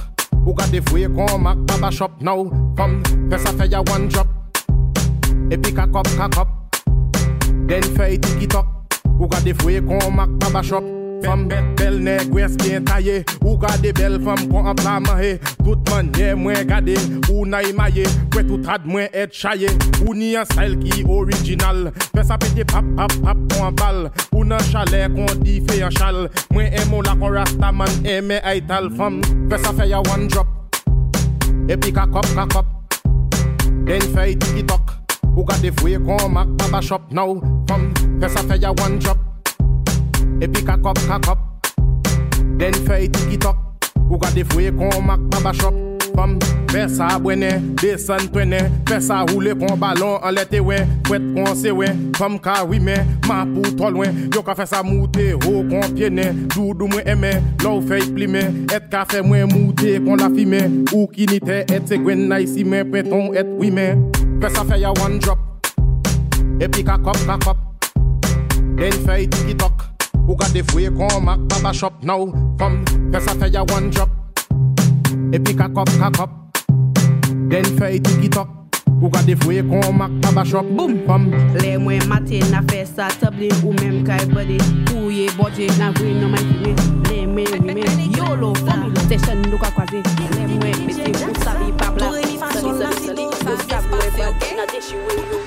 [0.47, 2.49] Ou gade fouye kon mak baba shop now.
[2.75, 4.27] Femme, fais ça fait one drop.
[5.51, 6.47] Et puis cock up, cock up.
[7.67, 8.65] Then fait TikTok.
[9.19, 10.84] Ou gade fouye kon mak baba shop.
[11.23, 13.23] Femme belle, belle nèg wès bien taillé.
[13.43, 16.95] Ou gade belle femme kon en plat mangé Tout manye mwen gade
[17.32, 19.69] Ou na imaye Kwe tout rad mwen et chaye
[20.06, 21.91] Ou ni an style ki original.
[22.13, 24.01] Fè sa pete pap pap pap kon an bal
[24.34, 28.41] Ou nan chalet kon di fè an chal Mwen emo la kon rasta man eme
[28.43, 29.23] ay tal femme.
[29.51, 30.51] Fè sa fè ya one drop.
[31.67, 32.75] E pi kakop kakop.
[33.88, 34.93] Den fè TikTok
[35.38, 37.12] Ou gade fwe kon mak baba shop.
[37.12, 37.91] Now Femme.
[38.21, 39.37] Fè sa fè ya one drop
[40.41, 41.38] Et puis kakop kakop
[42.60, 43.56] Den feuille TikTok
[44.10, 45.76] Ou gade fouye kon mak baba shop.
[46.17, 46.39] Femme,
[46.71, 48.58] fè sa abwene, desen twene
[48.89, 52.95] Fè sa roule kon balon an lete we Fwet kon se we, femme ka wime
[53.28, 57.36] Ma pou tol we, yo ka fè sa moute Ho kon piene, doudou mwen eme
[57.62, 58.41] Lou fey plime,
[58.73, 62.41] et ka fè mwen moute Kon la fime, ou ki nite Et se gwen na
[62.41, 63.89] isi men, et wime
[64.41, 65.38] Fè sa fè ya one drop.
[66.60, 67.58] Et puis kakop kakop
[68.78, 69.30] Den feuille
[70.28, 72.28] TikTok Ou gade fouye kon mak baba shop now
[72.60, 74.10] Femme, fè sa fè ya one drop.
[75.34, 76.30] E pi kakop kakop
[77.49, 78.47] Den feuille TikTok
[79.01, 80.66] Ou gade fouye kon mak baba shop.
[80.76, 81.32] Boom, femme
[81.62, 84.58] Le mwen matin na fè sa table ou mèm kay body
[84.91, 86.76] Pouye bodje na vwe nan man fime
[87.10, 90.04] Le mwen wime yolo fami Station nou ka kwaze.
[90.36, 92.12] Le mwen mette ou sabi pa bla.
[92.12, 92.74] Sali sali
[93.06, 95.47] sali Ou sabi we bad na deshi we yo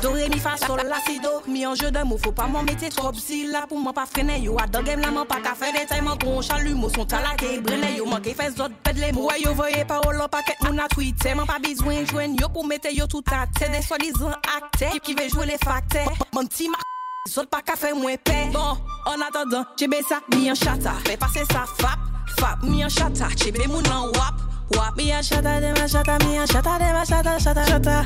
[0.00, 2.88] Do re mi fa sol la si do Mi anje de mou, pa mò mette
[2.90, 3.14] trop.
[3.16, 6.00] Si la pou mò pa frene yo A dogem la mò pa ka fè detay
[6.00, 9.52] Mò kon chalu mò son talake Brene yo mò ke fè zot pedle Mò yo
[9.54, 13.32] voye parol an paket moun a tweete pa bizwen jwen yo pou mette yo tout
[13.32, 16.80] a te De solizan akte Ki ve jwe le fakte Mò mti ma
[17.28, 18.80] zot pa ka fè mwen pe Bon,
[19.12, 22.08] an atadan, jebe sa mi an chata Fè pase sa fap,
[22.40, 24.55] fap mi an chata Jebe moun an wap.
[24.70, 27.96] Wap mi an chata, dem an chata, mi an chata, dem an chata, chata, chata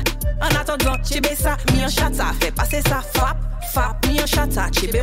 [0.41, 3.37] An atodran, chebe sa, mi an chata, fe pase sa Fap,
[3.73, 5.01] fap, mi an chata, chebe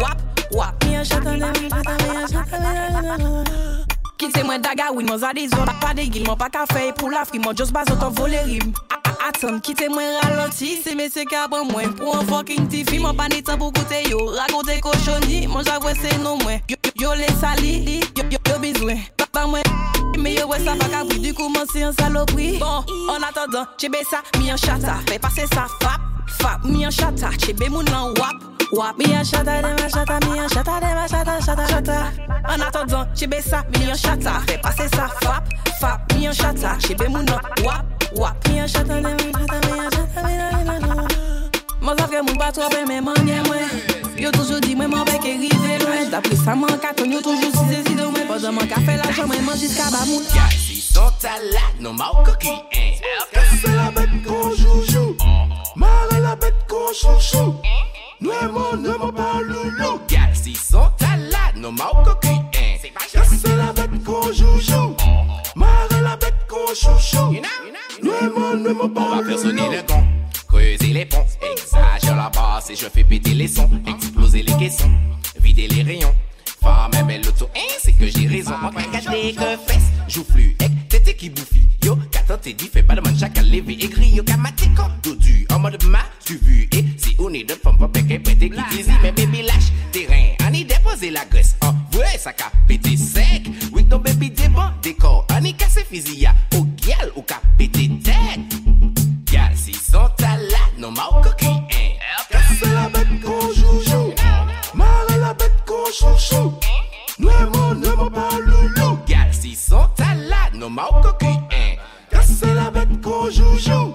[0.00, 0.20] Wap,
[0.52, 4.62] wap, mi an chata, dem an chata, mi an chata, dem an chata Kite mwen
[4.62, 7.38] daga win, mwen zade zon Pa de gil, mwen pa ka fey pou la fri
[7.38, 8.72] Mwen jos bazot an vole rim.
[9.26, 13.16] Atan, kite mwen ralenti Se mwen se ka mwen Pou an fokin ti fi Mwen
[13.18, 16.60] pa ni pou koute yo Rakonte koshoni Mwen jagwe se nou mwen.
[16.94, 19.02] Yo le sali Yo bizwen
[20.18, 22.58] mais ouais ça va cabri, du coup moi c'est un saloperie.
[22.58, 26.90] Bon, en attendant, chebe ça, mi en chata, fais passer ça, fap, fap, mi en
[26.90, 28.34] chata, chebe moun nan wap.
[28.72, 32.12] Wap, mi en chata, de ma chata, mi en chata, de ma chata, chata, chata.
[32.48, 35.44] En attendant, chebe ça, mi en chata, fais passer ça, fap,
[35.80, 37.84] fap, mi en chata, chebe moun nan wap,
[38.16, 38.48] wap.
[38.48, 41.08] Mi en chata, de ma chata, mi en chata, mi en chata.
[41.80, 43.56] Moi ça fait moun pas trop mais manye moi.
[44.16, 45.36] Yo toujours dit moi m'en bec et
[46.14, 49.42] Dapre sa man ka ton yo toujou si zezi de mwen Podan la jan mwen
[49.42, 50.78] manji skaba moun Gazi
[51.82, 52.54] mau koki
[53.34, 55.16] Kase la bet kon joujou
[55.74, 57.58] Mare la bet kon chouchou.
[58.20, 62.38] Nou e moun nou mou pa loulou Gazi sot alat nou mau koki
[62.94, 64.38] Kase la bet kon hein.
[64.38, 64.94] joujou
[65.56, 67.34] Mare la bet kon chouchou.
[68.06, 68.54] Nou e moun
[70.46, 74.92] Creuser les ponts, exagère la basse et je fais péter les sons, exploser les caissons
[75.54, 76.14] vider les rayons.
[76.60, 78.54] Femme belle l'auto, hein, c'est que j'ai raison.
[78.60, 81.68] Moi, regardez que fesses, joue flux, ek, tété qui bouffi.
[81.84, 85.46] Yo, qu'attends t'es dit, fais pas de man, chacal levé, écrit, yo, kamaté, quand, dodu,
[85.52, 88.76] en mode ma, tu vu, et si on est de femme, pas péké, pété, qui
[88.76, 92.96] désire, mais bébé lâche, terrain, on y déposer la graisse, hein, ouais, ça ka pété
[92.96, 93.42] sec.
[93.72, 96.23] Oui, ton baby débat, décor, on y casse physia,
[105.94, 106.52] chouchou.
[107.18, 108.98] Nuevo, nuevo palulu.
[109.06, 111.76] Gal, si sont à la, no mao cocu, hein.
[112.54, 113.94] La bête qu'on joujou.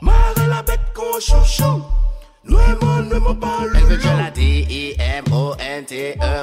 [0.00, 1.82] Marrer la bête qu'on chouchou.
[2.44, 3.76] Nuevo, nuevo palulu.
[3.76, 4.72] Elle veut que je la D-I-M-O-N-T-E,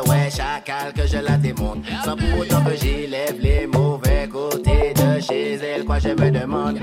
[0.10, 1.86] ouais, chacal, que je la démonte.
[2.04, 6.80] Sans pour autant que j'élève les mauvais côtés de chez elle, quoi, je me demande.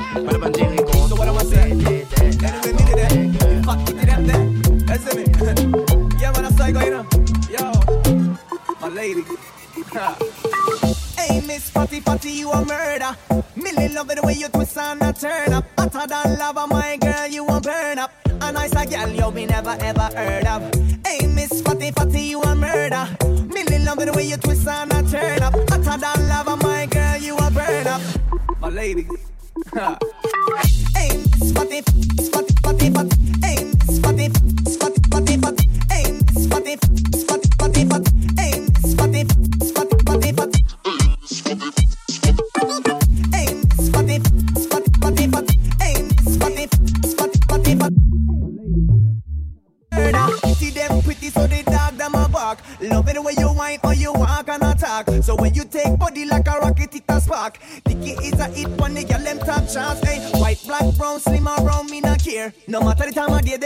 [9.06, 9.22] Lady.
[11.16, 13.16] hey, Miss Fatty Fatty, you a murder.
[13.54, 15.64] Millie love it the way you twist and a turn up.
[15.78, 18.10] Hotter than lava, my girl, you a burn up.
[18.40, 20.74] A nice a girl you me never ever heard of.
[21.06, 23.06] Hey, Miss Fatty Fatty, you a murder.
[23.46, 25.54] Millie love it the way you twist and a turn up.
[25.70, 28.02] Hotter than lava, my girl, you a burn up.
[28.60, 29.06] My lady.
[30.96, 31.82] Hey, spotty,
[32.20, 32.35] spotty,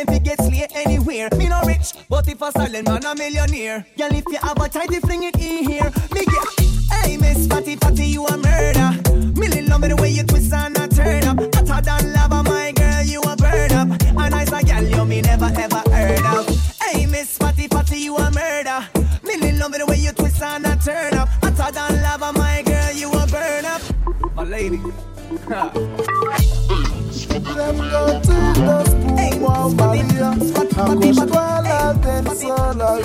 [0.04, 1.28] them fi get slay anywhere.
[1.36, 3.86] Me no rich, but if a silent man a millionaire.
[3.96, 5.90] Girl, if you have a tidy, fling it in here.
[6.12, 6.46] Me get.
[6.92, 8.90] Hey, Miss Fatty Fatty, you a murder.
[9.38, 11.38] Millie love me the way you twist and a turn up.
[11.54, 13.88] Hotter than lava, my girl, you a burn up.
[14.02, 16.46] A nice a girl, you me never ever heard of.
[16.80, 18.86] Hey, Miss Fatty Fatty, you a murder.
[19.22, 21.28] Millie love me the way you twist and a turn up.
[21.42, 23.82] Hotter than lava, my girl, you a burn up.
[24.34, 24.80] My lady.
[32.02, 32.96] tête sans la.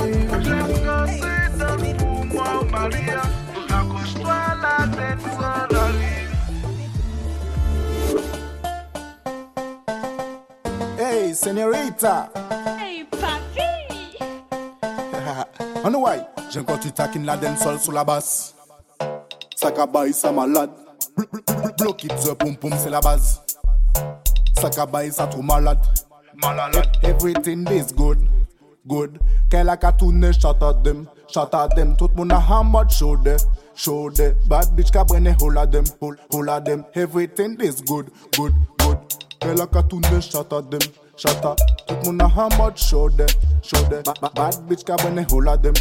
[10.97, 12.29] Hey, señorita.
[12.79, 13.69] Hey, papi.
[15.83, 16.19] On the why?
[16.49, 18.53] J'aime quand tu taquines la dancehall sous la basse.
[19.55, 20.69] Ça cabaye, ça malade.
[21.17, 23.41] Bl- bl- bl- Block it, the pum pum, c'est la base.
[24.59, 25.79] Ça cabaye, ça trop malade.
[26.41, 26.87] Malade.
[27.03, 28.17] Everything is good,
[28.87, 29.19] good.
[29.49, 31.95] Qu'elle a qu'à tourner, shout at them, shout at them.
[31.97, 33.35] Tout moun a hammered, show de,
[33.75, 34.33] show de.
[34.47, 36.83] Bad bitch ka brene, hold at them, hold, hold at them.
[36.95, 38.97] Everything is good, good, good.
[39.39, 40.81] Qu'elle a qu'à tourner, shout at them,
[41.17, 41.57] shout at.
[41.87, 43.25] Tout moun a hammered, show de,
[43.61, 44.01] show de.
[44.03, 45.73] Ba- ba- Bad bitch ka brene, hold at them.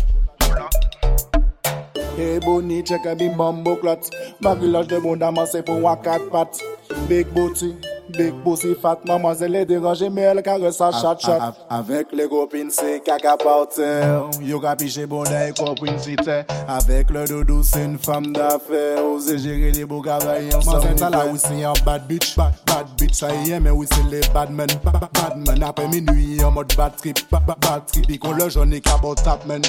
[2.17, 3.99] Hey Bonnie, check a bim bambo clat
[4.41, 6.61] Bagulage de bon amassé pour un quatre pattes
[7.09, 7.75] Big booty,
[8.11, 11.57] Big pussy fat, mamanzel e deranje Me el kare sa chat chat.
[11.71, 16.45] Avek le gopin se kaka parter Yo ka piche bonay kopin chite.
[16.69, 21.25] Avek le dodo se n fam da fe Ose jere li bo kavaye Mazen tala
[21.27, 24.51] ou se yon bad bitch Bad, bad bitch sa ye men ou se le bad
[24.51, 24.69] men.
[24.85, 25.65] Bad, bad men.
[25.65, 28.11] Apre minui yon mod bad trip Bad, bad trip.
[28.11, 29.63] Ikon le jouni ka bo tap men.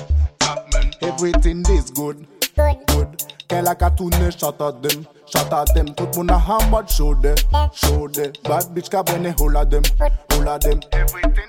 [1.01, 2.34] Everything is good.
[2.55, 3.23] Good.
[3.49, 7.13] Kè la ka toune, shout out dem, shout out dem Tout moun a hambad, show
[7.13, 7.35] dem,
[7.73, 9.83] show dem Bad bitch ka bwene, hola dem,
[10.31, 10.79] hola dem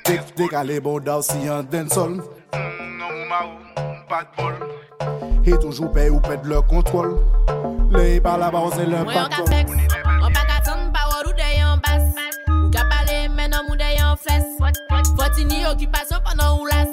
[0.05, 4.55] Tek tek ale bon daw si yon den sol Non mou ma ou, pat bol
[5.47, 7.15] E toujou pe ou pet lor kontrol
[7.95, 10.43] Le yi pa la ba ou se lor patrol Mwen yon ka flex, ou pa
[10.51, 12.03] ka ton pa warou de yon bas.
[12.51, 14.47] Ou ka pale men nan moun de yon fles.
[15.17, 16.91] Foti ni okupasyon pa nan ou las.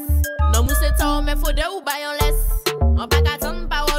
[0.53, 2.37] Nan mou se ta ou men fode ou bayon les.
[2.93, 3.92] Ou pa ka ton pa warou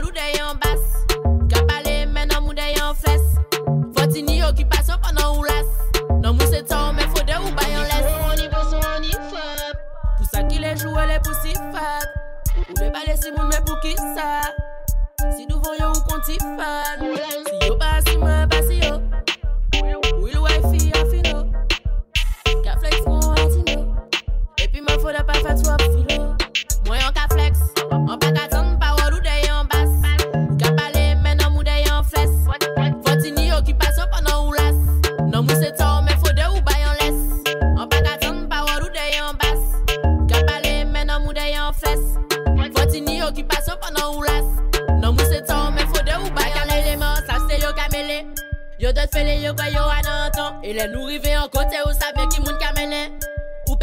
[48.94, 51.48] dot fele yo kwa yo anan tan E le nou rive an
[51.86, 53.10] ou sa ve ki moun kamene
[53.68, 53.76] Ou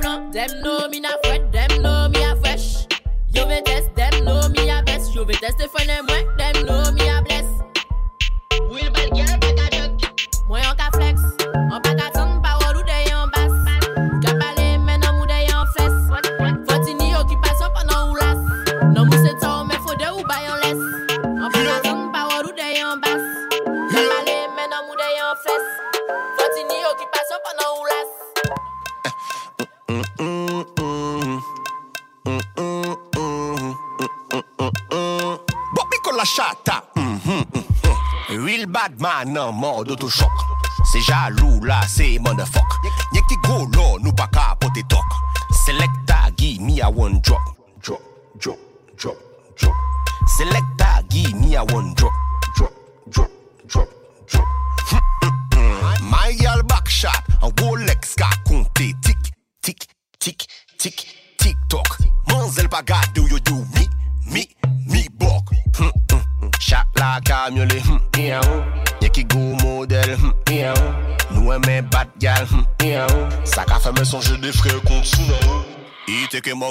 [0.00, 1.47] plan.
[38.96, 40.30] Madman en mode autochoc.
[40.92, 42.67] C'est jaloux là, c'est motherfuck.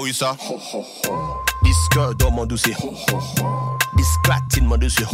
[0.08, 0.38] oui ça.
[1.64, 2.74] Disque dans mon dossier
[3.96, 5.06] Disclatine mon dossier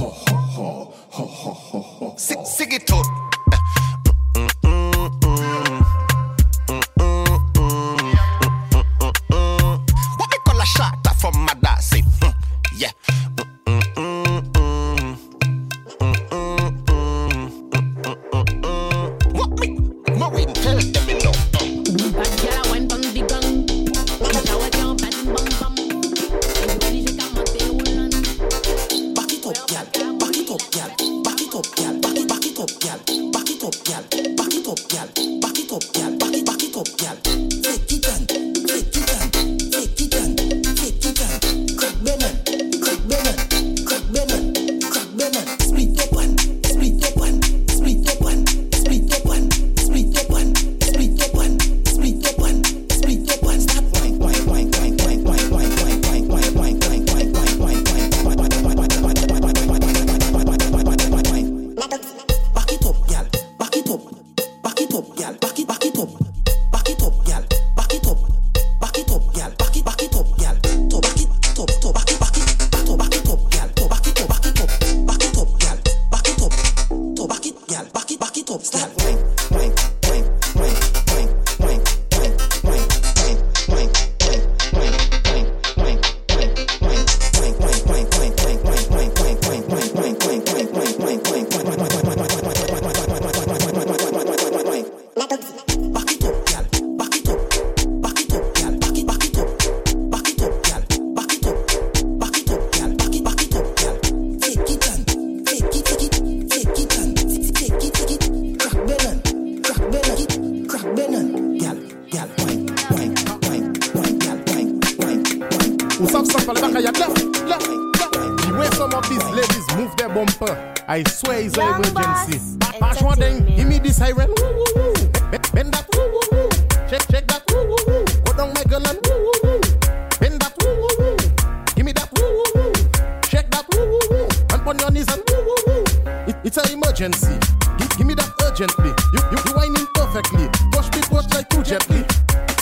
[137.04, 137.36] emergency.
[137.78, 138.91] Give, give me that urgently.
[139.12, 140.47] You, you, you whining perfectly.
[140.72, 142.04] Push me, push like too gently.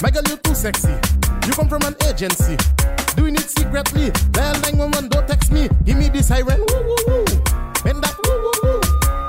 [0.01, 0.93] My girl, you too sexy.
[1.45, 2.57] You come from an agency.
[3.15, 4.09] Doing it secretly.
[4.33, 5.69] Dial 911, don't text me.
[5.85, 6.57] Give me this siren.
[6.57, 7.25] Woo, woo, woo.
[7.85, 8.17] Bend that.
[8.25, 8.81] Woo, woo, woo.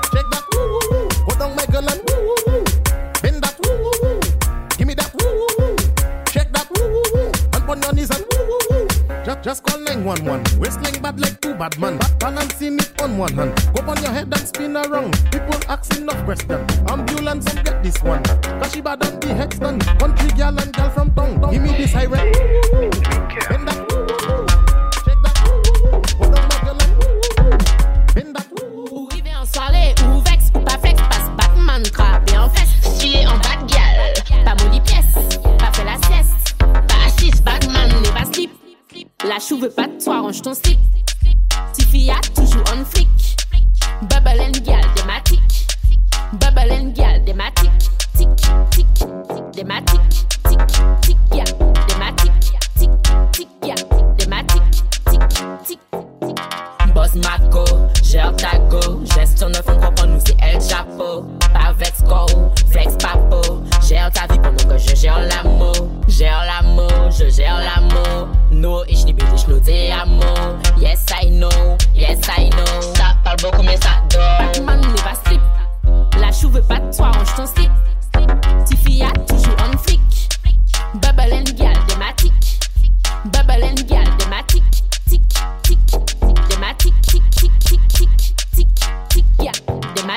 [0.09, 0.45] Check that.
[0.49, 1.05] Woo, woo, woo.
[1.29, 2.63] Go down, my girl, and woo, woo, woo.
[3.21, 3.53] Bend that.
[3.61, 4.19] Woo, woo, woo.
[4.77, 5.13] Give me that.
[5.13, 5.77] Woo, woo, woo.
[6.33, 6.65] Check that.
[6.73, 7.29] Woo, woo, woo.
[7.53, 8.87] And on your knees and woo, woo, woo.
[9.23, 10.59] Just, just call 911.
[10.59, 11.92] Waistline bad like two bad man.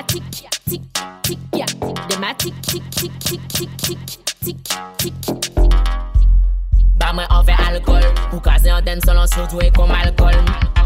[0.07, 0.83] Dématique Tic,
[1.23, 1.67] tic, ya
[2.09, 3.99] Dématique Tic, tic, tic, tic, tic,
[4.45, 4.57] tic,
[4.99, 5.15] tic
[6.99, 9.27] Ba mwen an fe alkol Ou kaze an den solon
[9.63, 10.35] et kom alkol.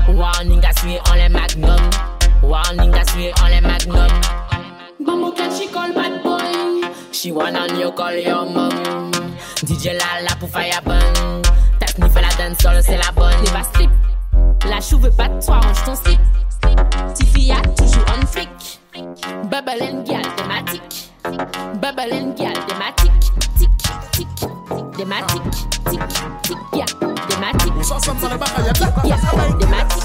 [0.08, 1.90] Warning a suye an le magnum.
[2.42, 4.10] Warning a suye an le magnum.
[5.00, 6.88] Bambo cat she call bad boy.
[7.12, 9.10] She wanna you call your mom.
[9.64, 11.42] DJ Lala pour fire bun.
[11.78, 13.90] Ta fait la dance sol c'est la bonne Il va slip
[14.68, 16.20] La chou pas de toi range ton slip.
[17.14, 18.49] Tiffy a toujours on flic
[19.44, 21.12] Babalen gal thématique.
[21.80, 23.12] Babalen gal thématique.
[23.56, 23.70] Tic,
[24.12, 24.28] tic,
[24.96, 25.42] thématique.
[25.88, 26.00] Tic,
[26.42, 26.86] tic, gal
[27.28, 27.72] thématique.
[27.76, 30.04] Nous sommes dans le bar, y'a de la thématique.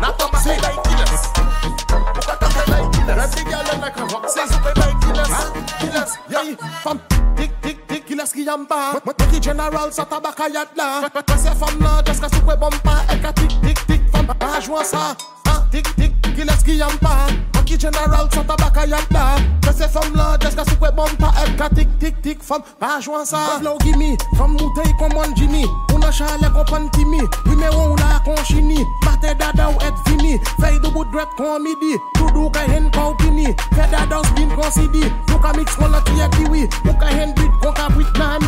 [0.00, 1.18] N'attends pas, c'est like killers.
[2.14, 3.16] Pourquoi t'as fait like killers?
[3.16, 4.22] La big gal, la crevant.
[4.28, 5.34] C'est super like killers.
[5.34, 5.62] Hein?
[5.80, 6.40] Killers, y'a
[6.82, 6.98] femme.
[7.36, 8.92] Tic, tic, tic, killers qui y'en bas.
[9.04, 11.00] Moi, t'es qui general, ça tabac à y'a de là.
[11.12, 13.02] Toi, c'est femme là, jusqu'à ce que bon pas.
[13.08, 14.32] Elle qu'a tic, tic, tic, femme.
[14.38, 15.16] Ah, jouant ça.
[15.48, 17.26] Ah, tic, tic, killers qui y'en bas.
[17.74, 19.36] Monkey general tabac à yat là.
[19.76, 21.32] Ces femmes là, jusqu'à ce que bon pas.
[21.44, 23.58] Et qu'à tic tic tic femme, pas ça.
[23.58, 25.66] Flow gimme, from bouteille comme on Jimmy.
[25.92, 27.20] On a chalet comprendre Timmy.
[27.46, 28.78] Numéro ou la conchini.
[29.04, 30.38] Mate dada ou et fini.
[30.60, 31.98] Feuille de bout de droite qu'on midi.
[32.14, 33.46] Tout hen ou pini.
[33.74, 35.10] Fait dada ou spin qu'on sidi.
[35.28, 36.68] Nou ka mix kon la kriye kiwi.
[37.00, 38.40] Ka hen bit kon ka brit nan.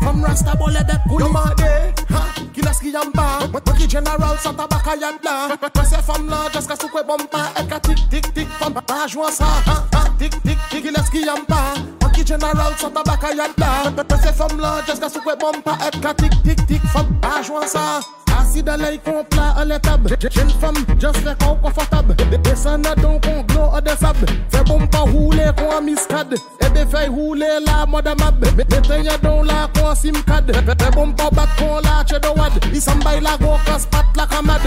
[0.00, 1.22] From rasta bole det kouli.
[1.22, 2.22] Yo made, ha,
[2.52, 3.46] ki las ki yam pa.
[3.52, 5.56] Mwen ki general sa tabaka yad la.
[5.62, 7.52] Mwen se fam la, just soukwe bomba.
[7.60, 10.04] Et ka tik tik tik fam, Pas jouer ça, hein, hein.
[10.18, 11.74] tic tic tic, il est ce qu'il y a pas.
[12.04, 14.02] Anki General, sans tabac à yadda.
[14.22, 17.06] Ces femmes-là, jusqu'à ce que bon pas être tic tic tic, femme.
[17.20, 18.00] Pas jouer ça.
[18.40, 20.16] Assis dans l'air, qu'on plat à l'étable.
[20.18, 22.16] J'ai une femme, juste là qu'on confortable.
[22.42, 24.26] Descends donc, on glow à des sables.
[24.50, 26.34] Fais bon pas rouler, qu'on a miscade.
[26.60, 28.42] Et des feuilles rouler là, madame ab.
[28.56, 30.50] Mettez donc là, qu'on a simcade.
[30.54, 32.52] Fais bon pas battre, l'a, chez Dowad.
[32.72, 34.62] Il s'en baille la go, casse patte la camade.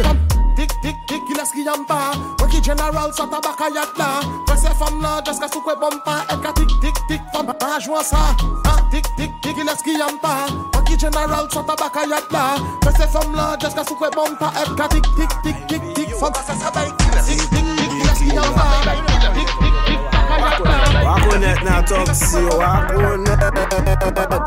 [0.55, 1.21] Tic tic tic,
[1.57, 2.44] il y.
[2.75, 6.39] general sa tabaka yat la Kwen se fam la, jeska sou kwe bom pa Et
[6.43, 10.19] ka tik tik tik fam pa jwa sa Ha tik tik tik iles ki yam
[10.21, 14.35] pa Aki general sa tabaka yat la Kwen se fam la, jeska sou kwe bom
[14.39, 18.51] pa Et ka tik tik tik tik tik fam Tik tik tik iles ki yam
[18.57, 23.39] pa Tik tik tik tabaka yat la Wakounet nan tok si wakounet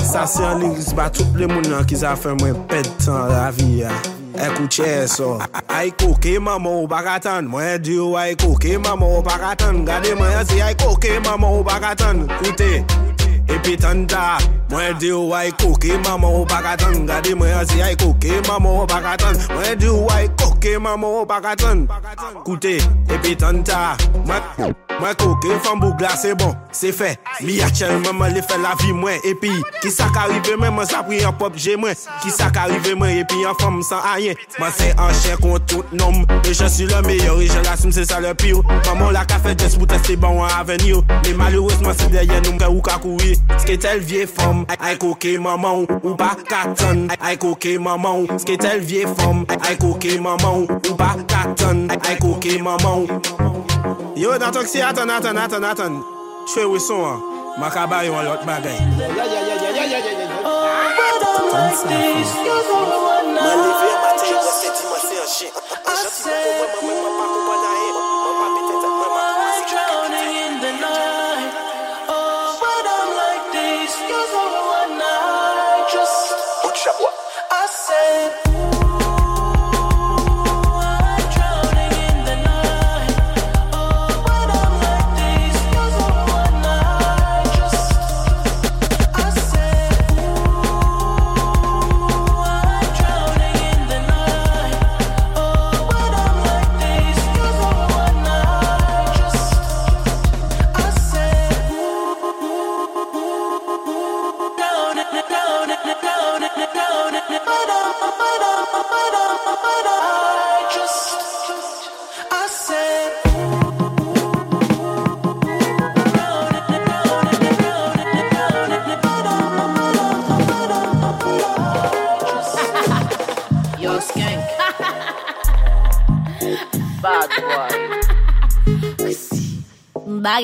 [0.08, 3.92] Sasyon lingis ba tout le moun an ki zafè mwen ped tan la vi ya
[4.39, 5.39] Ekouche so.
[5.68, 10.62] Aiko ke mama ou bakatan Mwen diyo aiko ke mama ou bakatan Gade mwen se
[10.62, 13.17] aiko ke mama ou bakatan Koute.
[13.49, 14.38] Epi tanda
[14.70, 18.68] Mwen di yo ay koke mama ou bakatan Gade mwen ya si ay koke mama
[18.68, 21.88] ou bakatan Mwen di yo ay koke mama ou bakatan
[22.44, 22.76] Koute
[23.09, 23.96] Epi tanda
[24.26, 27.12] Mwen Mwen koke fambou glase bon, se fe.
[27.40, 30.57] Mi a chel mwen mwen le fe la vi mwen Epi, ki sa ka rive
[30.59, 31.94] mwen, mwen sa pri an pop je mwen.
[32.24, 35.62] Ki sa ka rive mwen, epi an fam san ayen Mwen se an chen kon
[35.70, 39.14] tout nom E je su le meyor, e je l'assume se sa le piyo Maman
[39.14, 42.59] la ka fe jes pou teste bon an avenir Me malourous mwen se deryen nou
[42.59, 42.82] mke ou
[43.59, 48.57] Ske tel vie fam, fom Ay koke maman ou pa katon Ay koke maman Ske
[48.61, 53.07] tel vie fom Ay koke maman ou pa katon Ay koke maman
[54.16, 56.03] Yo nan tok si atan atan atan atan
[56.53, 57.18] Chwe wison an
[57.59, 58.78] Makaba yon lot bagay
[63.39, 65.53] Mwen leve matin, yo se di mwen se an chien.
[65.86, 67.47] Ah,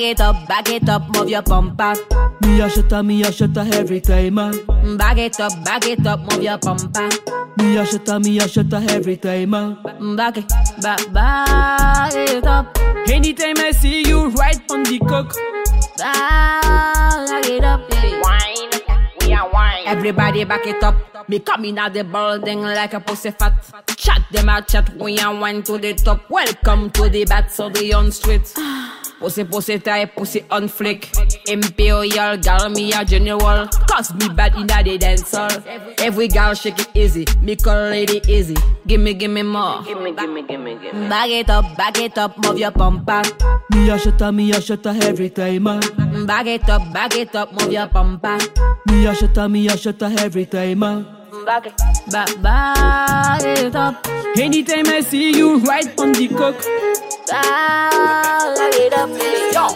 [0.05, 1.93] it up, back it up, move your bumper.
[2.41, 4.97] Me a shutter, me a shutter every time, man.
[4.97, 7.09] Back it up, back it up, move your bumper.
[7.57, 10.15] Me a shutter, me a shutter every time, man.
[10.15, 10.49] Back it,
[10.81, 12.77] back, back it up.
[13.09, 15.33] Anytime I see you right on the cook.
[15.97, 17.81] Back it up,
[18.21, 18.69] Wine,
[19.21, 19.83] we are wine.
[19.87, 20.95] Everybody back it up.
[21.27, 23.53] Me coming out the building like a pussy fat.
[23.97, 26.29] Chat them a chat, we a wine to the top.
[26.29, 28.53] Welcome to the bats of the on street.
[29.19, 31.09] Pussy, pussy tight, pussy on flick.
[31.47, 33.67] Imperial girl, me a general.
[33.89, 35.49] Cause me bad in the dance hall.
[35.99, 37.25] Every girl shake it easy.
[37.41, 38.55] Me call lady easy.
[38.85, 39.83] Gimme, gimme more.
[39.83, 41.09] Gimme, gimme, gimme, gimme.
[41.09, 43.23] Back it up, back it up, move your bumper.
[43.71, 45.81] Me a shutter, me a shutter every time, man.
[46.25, 48.37] Back it up, back it up, move your bumper.
[48.87, 51.14] Me a shutter, me a shutter every time, man.
[51.43, 51.65] Back.
[51.65, 51.73] It,
[52.11, 54.07] back, back it up.
[54.37, 56.55] Anytime I see you right on the cook.
[57.27, 59.09] Back it up,
[59.51, 59.67] yo.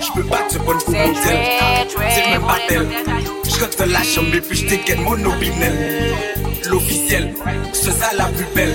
[0.00, 1.86] J'peux pas te bonne pour mon tel.
[2.10, 6.14] C'est J'cote de la chambre et puis j'tégaine mon opinel.
[6.68, 7.34] L'officiel,
[7.72, 8.74] ce ça la plus belle.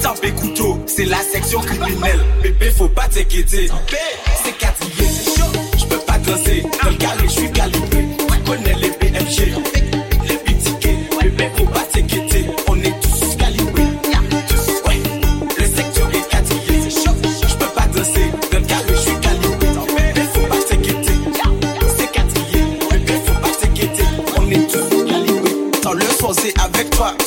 [0.00, 2.20] Tampé couteau, c'est la section criminelle.
[2.42, 3.68] Bébé faut pas t'inquiéter.
[4.44, 8.08] C'est quatrier, c'est chaud J'peux pas danser, dans le carré j'suis calibré.
[8.46, 8.74] Connais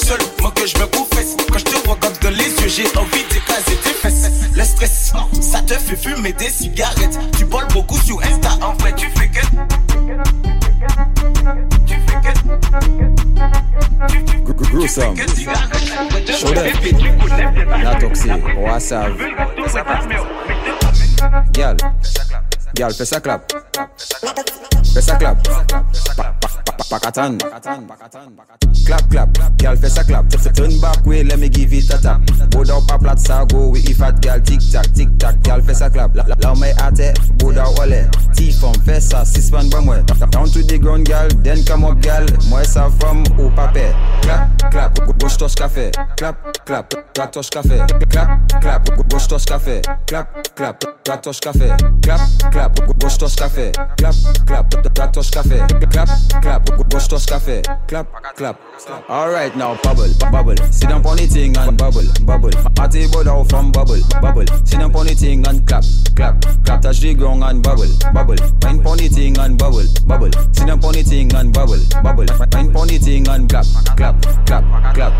[0.05, 3.23] Seul, moi que je me confesse Quand je te regarde dans les yeux j'ai envie
[3.29, 8.21] d'écraser tes fesses Le stress, ça te fait fumer des cigarettes Tu boles beaucoup sur
[8.23, 9.41] Insta En vrai tu fais que
[11.85, 12.35] Tu fais que.
[16.31, 16.75] Show them.
[17.83, 18.29] La toxi.
[18.57, 19.13] Wasav.
[21.53, 21.77] Girl.
[22.75, 23.51] Girl, fais ça clap.
[24.93, 25.37] Fais ça clap.
[26.89, 27.37] Pa- pa- pa- Pakatan.
[28.85, 29.29] Clap, clap.
[29.59, 30.25] Girl, fais ça clap.
[30.53, 32.21] Turn back way, let me give it a tap.
[32.51, 34.39] Board up a plat, ça go with if fat girl.
[34.41, 35.35] Tic tac, tic tac.
[35.43, 36.15] Girl, fais ça clap.
[36.15, 38.09] La- La me ate, board out wale.
[38.35, 39.97] T-form, fais ça, six man ba moi.
[40.31, 41.27] Down to the ground, girl.
[41.43, 42.25] Then come up, girl.
[42.49, 43.87] Moi ça from au papé.
[44.21, 44.99] Clap, clap.
[45.19, 45.91] Gauche touche café.
[46.17, 46.93] Clap, clap.
[47.15, 47.79] Droite touche café.
[48.09, 48.89] Clap, clap.
[49.09, 49.81] Gauche touche café.
[50.05, 50.83] Clap, clap.
[51.03, 51.69] Droite touche café.
[52.03, 52.19] Clap,
[52.51, 52.79] clap.
[52.99, 53.71] Gauche touche café.
[53.97, 54.15] Clap,
[54.45, 54.93] clap.
[54.93, 55.57] Droite touche café.
[55.91, 56.09] Clap,
[56.41, 56.69] clap.
[56.89, 57.61] Gauche touche café.
[57.87, 58.57] Clap, clap.
[59.09, 60.55] Alright now, bubble, bubble.
[60.71, 62.49] Sit down on the thing and bubble, bubble.
[62.75, 64.45] Party bud out from bubble, bubble.
[64.65, 65.83] Sit down on the thing and clap,
[66.15, 66.81] clap, clap.
[66.81, 68.35] Touch the ground and bubble, bubble.
[68.61, 70.31] Fine on the thing and bubble, bubble.
[70.53, 72.27] Sit down on the thing and bubble, bubble.
[72.51, 73.65] Fine on the thing and clap,
[73.97, 74.15] clap,
[74.45, 74.63] clap,
[74.93, 75.13] clap,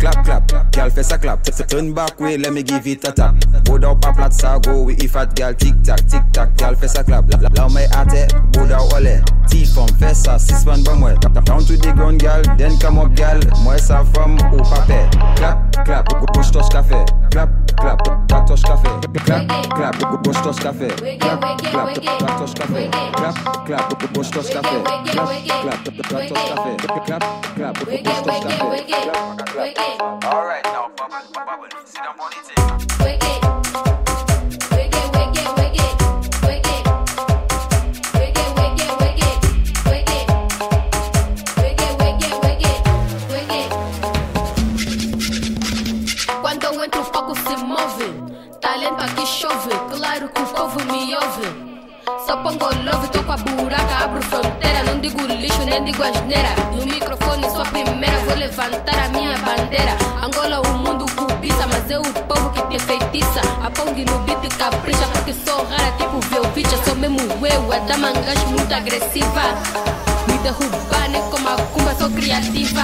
[0.00, 0.72] clap, clap.
[0.72, 1.42] Girl, fais ça clap.
[1.68, 3.34] Turn back way, let me give it a tap.
[3.64, 5.54] Board up a plat, ça go with if fat girl.
[5.54, 6.56] Tic tac, tic tac.
[6.58, 7.24] Girl, fais ça clap.
[7.30, 9.22] La- la- La me ate, board out wale.
[9.48, 11.14] T-form, fais ça, six man moi.
[11.44, 12.42] Down to the ground, girl.
[12.56, 13.40] Then come up, girl.
[13.62, 15.08] Moi ça from au papé.
[15.36, 16.08] Clap, clap.
[16.34, 17.04] Gauche touche café.
[17.30, 17.98] Clap, clap.
[18.28, 18.88] Droite touche café.
[19.24, 19.96] Clap, clap.
[20.24, 20.88] Gauche touche café.
[20.88, 21.94] Clap, clap.
[22.18, 22.90] Droite touche café.
[23.14, 23.34] Clap,
[23.66, 24.14] clap.
[24.14, 24.82] Gauche touche café.
[24.82, 25.84] Clap, clap.
[26.08, 26.76] Droite touche café.
[27.06, 27.24] Clap,
[27.54, 27.78] clap.
[27.84, 28.76] Gauche touche café.
[28.86, 29.76] Clap, clap.
[30.24, 31.68] Alright now, bubble, bubble.
[31.84, 32.16] Sit down
[33.74, 33.85] on
[52.26, 54.82] Sou pangolove, tô com a buraca, abro fronteira.
[54.82, 56.56] Não digo lixo, nem digo asneira.
[56.74, 59.96] No microfone sou a primeira, vou levantar a minha bandeira.
[60.20, 63.40] Angola, o mundo cobiça, mas eu o povo que te feitiça.
[63.64, 66.76] A Pong no beat capricha, porque sou rara, tipo Velvicha.
[66.84, 68.10] Sou mesmo eu, a dama
[68.48, 69.42] muito agressiva.
[70.26, 72.82] Me derrubar, nem como a cumba, sou criativa.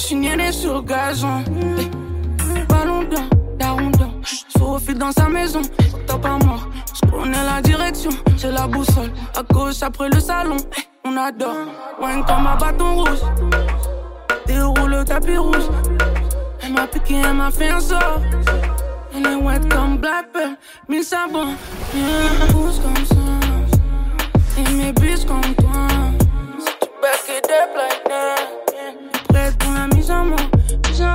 [0.00, 1.44] Signé sur le gazon.
[1.78, 3.28] Eh, Ballon blanc,
[3.58, 4.12] daron blanc.
[4.80, 5.62] Fil dans sa maison.
[6.06, 6.58] Top à moi.
[6.94, 9.10] Je connais la direction, c'est la boussole.
[9.36, 10.56] À gauche après le salon.
[10.76, 11.54] Eh, On adore.
[12.00, 13.20] Wine comme un bâton rouge.
[14.46, 15.68] Déroule le tapis rouge.
[16.62, 18.20] Elle m'a piqué, elle m'a fait un sort.
[19.14, 20.56] Elle est wet comme Black Pearl.
[20.88, 21.54] Mille sabots.
[21.94, 23.14] Yeah, pousse comme ça.
[24.58, 25.86] Et mes bus comme toi.
[26.58, 28.49] Si tu back it up like.
[30.10, 31.14] Mise à.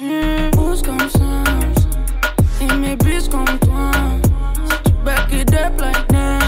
[0.00, 1.44] Yeah, pousse comme ça.
[2.60, 3.90] Et mes bus comme toi.
[4.64, 6.38] Si tu back it up like that.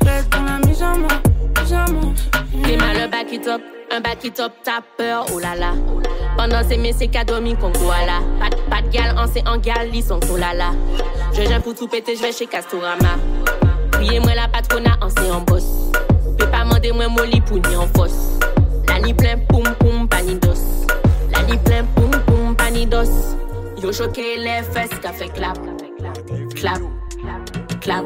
[0.00, 1.22] Prête pour la mise à mort.
[2.64, 5.72] T'es mal un back it up, un back it up, t'as peur, oh là là.
[6.36, 8.20] Pendant ces mecs, c'est cadeau, mi qu'on là.
[8.38, 10.72] Pas, pas de gal, en c'est en gal, ils sont oh là là.
[11.32, 13.16] Je viens pour tout péter, je vais chez Castorama.
[13.92, 15.64] Priez-moi la patrona, en c'est en boss.
[16.38, 18.38] Peux pas demander moi molly pour ni en fosse.
[18.88, 20.52] La ni plein, poum poum, panidos.
[20.54, 20.71] La
[21.48, 23.10] Li plen poum poum panidos
[23.82, 25.58] Yo choke le fes ka fe klap
[26.58, 26.82] Klap,
[27.82, 28.04] klap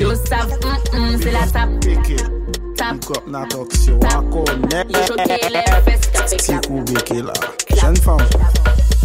[0.00, 1.68] Yo sav mm mm se la tap
[2.76, 2.96] Tap.
[3.04, 6.64] Yo choke le fes ka fe klap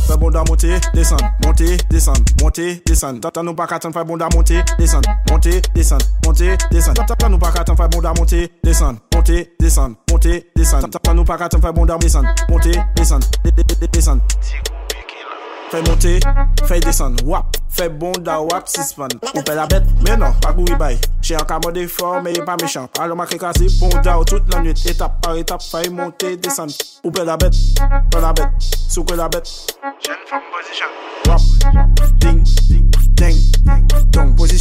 [0.09, 4.63] fè bonda monte, desan, monte, desan, monte, desan Tata nou pa katan fè bonda monte,
[4.79, 9.95] desan, monte, desan, monte, desan Tata nou pa katan fè bonda monte, desan, monte, desan,
[10.09, 13.21] monte, desan Tata nou pa katan fè bonda monte, desan, monte, desan,
[13.93, 14.78] desan
[15.69, 16.15] Fè monte,
[16.65, 20.49] fè desan, wap, fè bon da wap, sispan Ou pe la bet, men menan, pa
[20.57, 24.25] kou bay Che an ka mode for, meye pa mechan Alo ma krekase, bonda ou
[24.25, 24.81] tout la nuit.
[24.89, 27.53] Etap par etap, fè monte, desan Ou pe la bet,
[28.09, 28.49] pe la bet,
[28.89, 29.45] sou ke la bet
[30.01, 30.89] Jen fòm pozisyon
[31.29, 31.41] Wap,
[32.17, 32.41] ding,
[33.13, 33.37] ding,
[34.09, 34.58] dong, pozisyon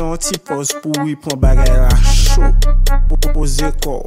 [0.00, 2.48] fè an ti poz pou yi pon bagay la chou.
[3.08, 4.06] Po po pose kor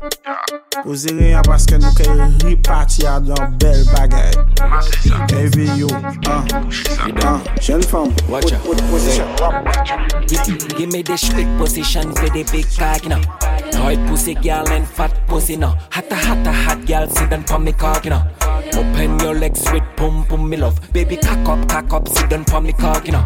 [0.84, 2.08] Pose reyan paske nou ke
[2.44, 4.32] ripati a dan bel bagay.
[5.38, 5.90] Evi yo,
[6.28, 8.58] ah, ah, an, an, jen fam Watcha,
[10.78, 13.24] gimme de shpik posisyon ve de big kaki nan
[13.74, 17.74] Hard pussy gal and fat pussy nan Hata hata hot gal sit and pon me
[17.74, 18.43] cocky nan
[18.76, 20.80] Open your legs with pum pum, me love.
[20.92, 23.24] Baby, cock up, cock up, sit down for me cock, you know.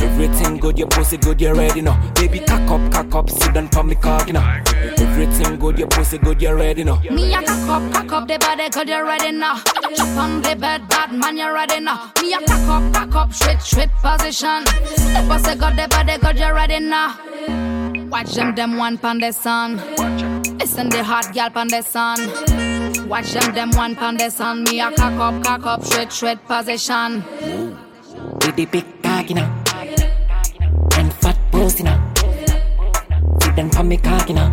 [0.00, 1.96] Everything good, your pussy good, you ready, now.
[2.14, 4.60] Baby, cock up, cock up, sit down for me cock, you know.
[4.98, 7.00] Everything good, your pussy good, you ready, now.
[7.10, 9.62] Me a cock up, cock up the body, cause you're ready now.
[9.96, 12.12] Jump on the bed, bad man, you're ready now.
[12.20, 14.64] Me a cock up, cock up, straight, straight position.
[14.64, 17.16] The boss got the body, cause you're ready now.
[18.10, 19.78] Watch them, them one pon the sun.
[20.58, 22.18] Listen the hot gal pon the sun.
[23.08, 24.64] Watch them, them one pon the sun.
[24.64, 27.24] Me a cock up, cock up, straight, straight position.
[28.40, 29.36] With the big cock, you.
[30.98, 31.98] And fat pussy, now.
[33.40, 34.50] Sit down for me cock, you know.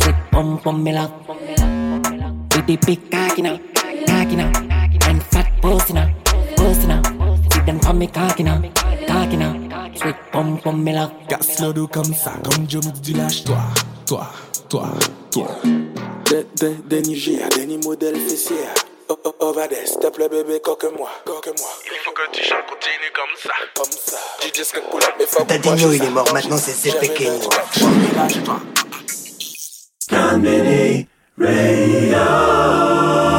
[0.00, 1.12] Sweet pum pum, me love.
[1.28, 3.58] With the big cock, you know.
[4.06, 4.38] Cock, you.
[5.08, 5.48] And fat.
[5.62, 6.12] Pussy, now.
[7.52, 8.38] Sit down for me cock,
[9.28, 9.52] Akina,
[9.94, 11.10] souhaite pomme pomme mais là.
[11.28, 13.58] Casse le dos comme ça, comme je me dis lâche-toi,
[14.06, 14.26] toi,
[14.70, 14.88] toi,
[15.30, 15.48] toi.
[16.88, 18.56] Des Niger, des modèle fessier.
[19.10, 21.68] Oh, oh, oh, Vades, t'as le bébé, coque-moi, coque-moi.
[21.84, 24.16] Il faut que tu chantes, continue comme ça, comme ça.
[24.40, 27.40] DJ Skunk pull up, mais faut que il est mort, maintenant c'est CP Kenny.
[30.08, 31.06] Calmini,
[31.38, 33.37] Rayon.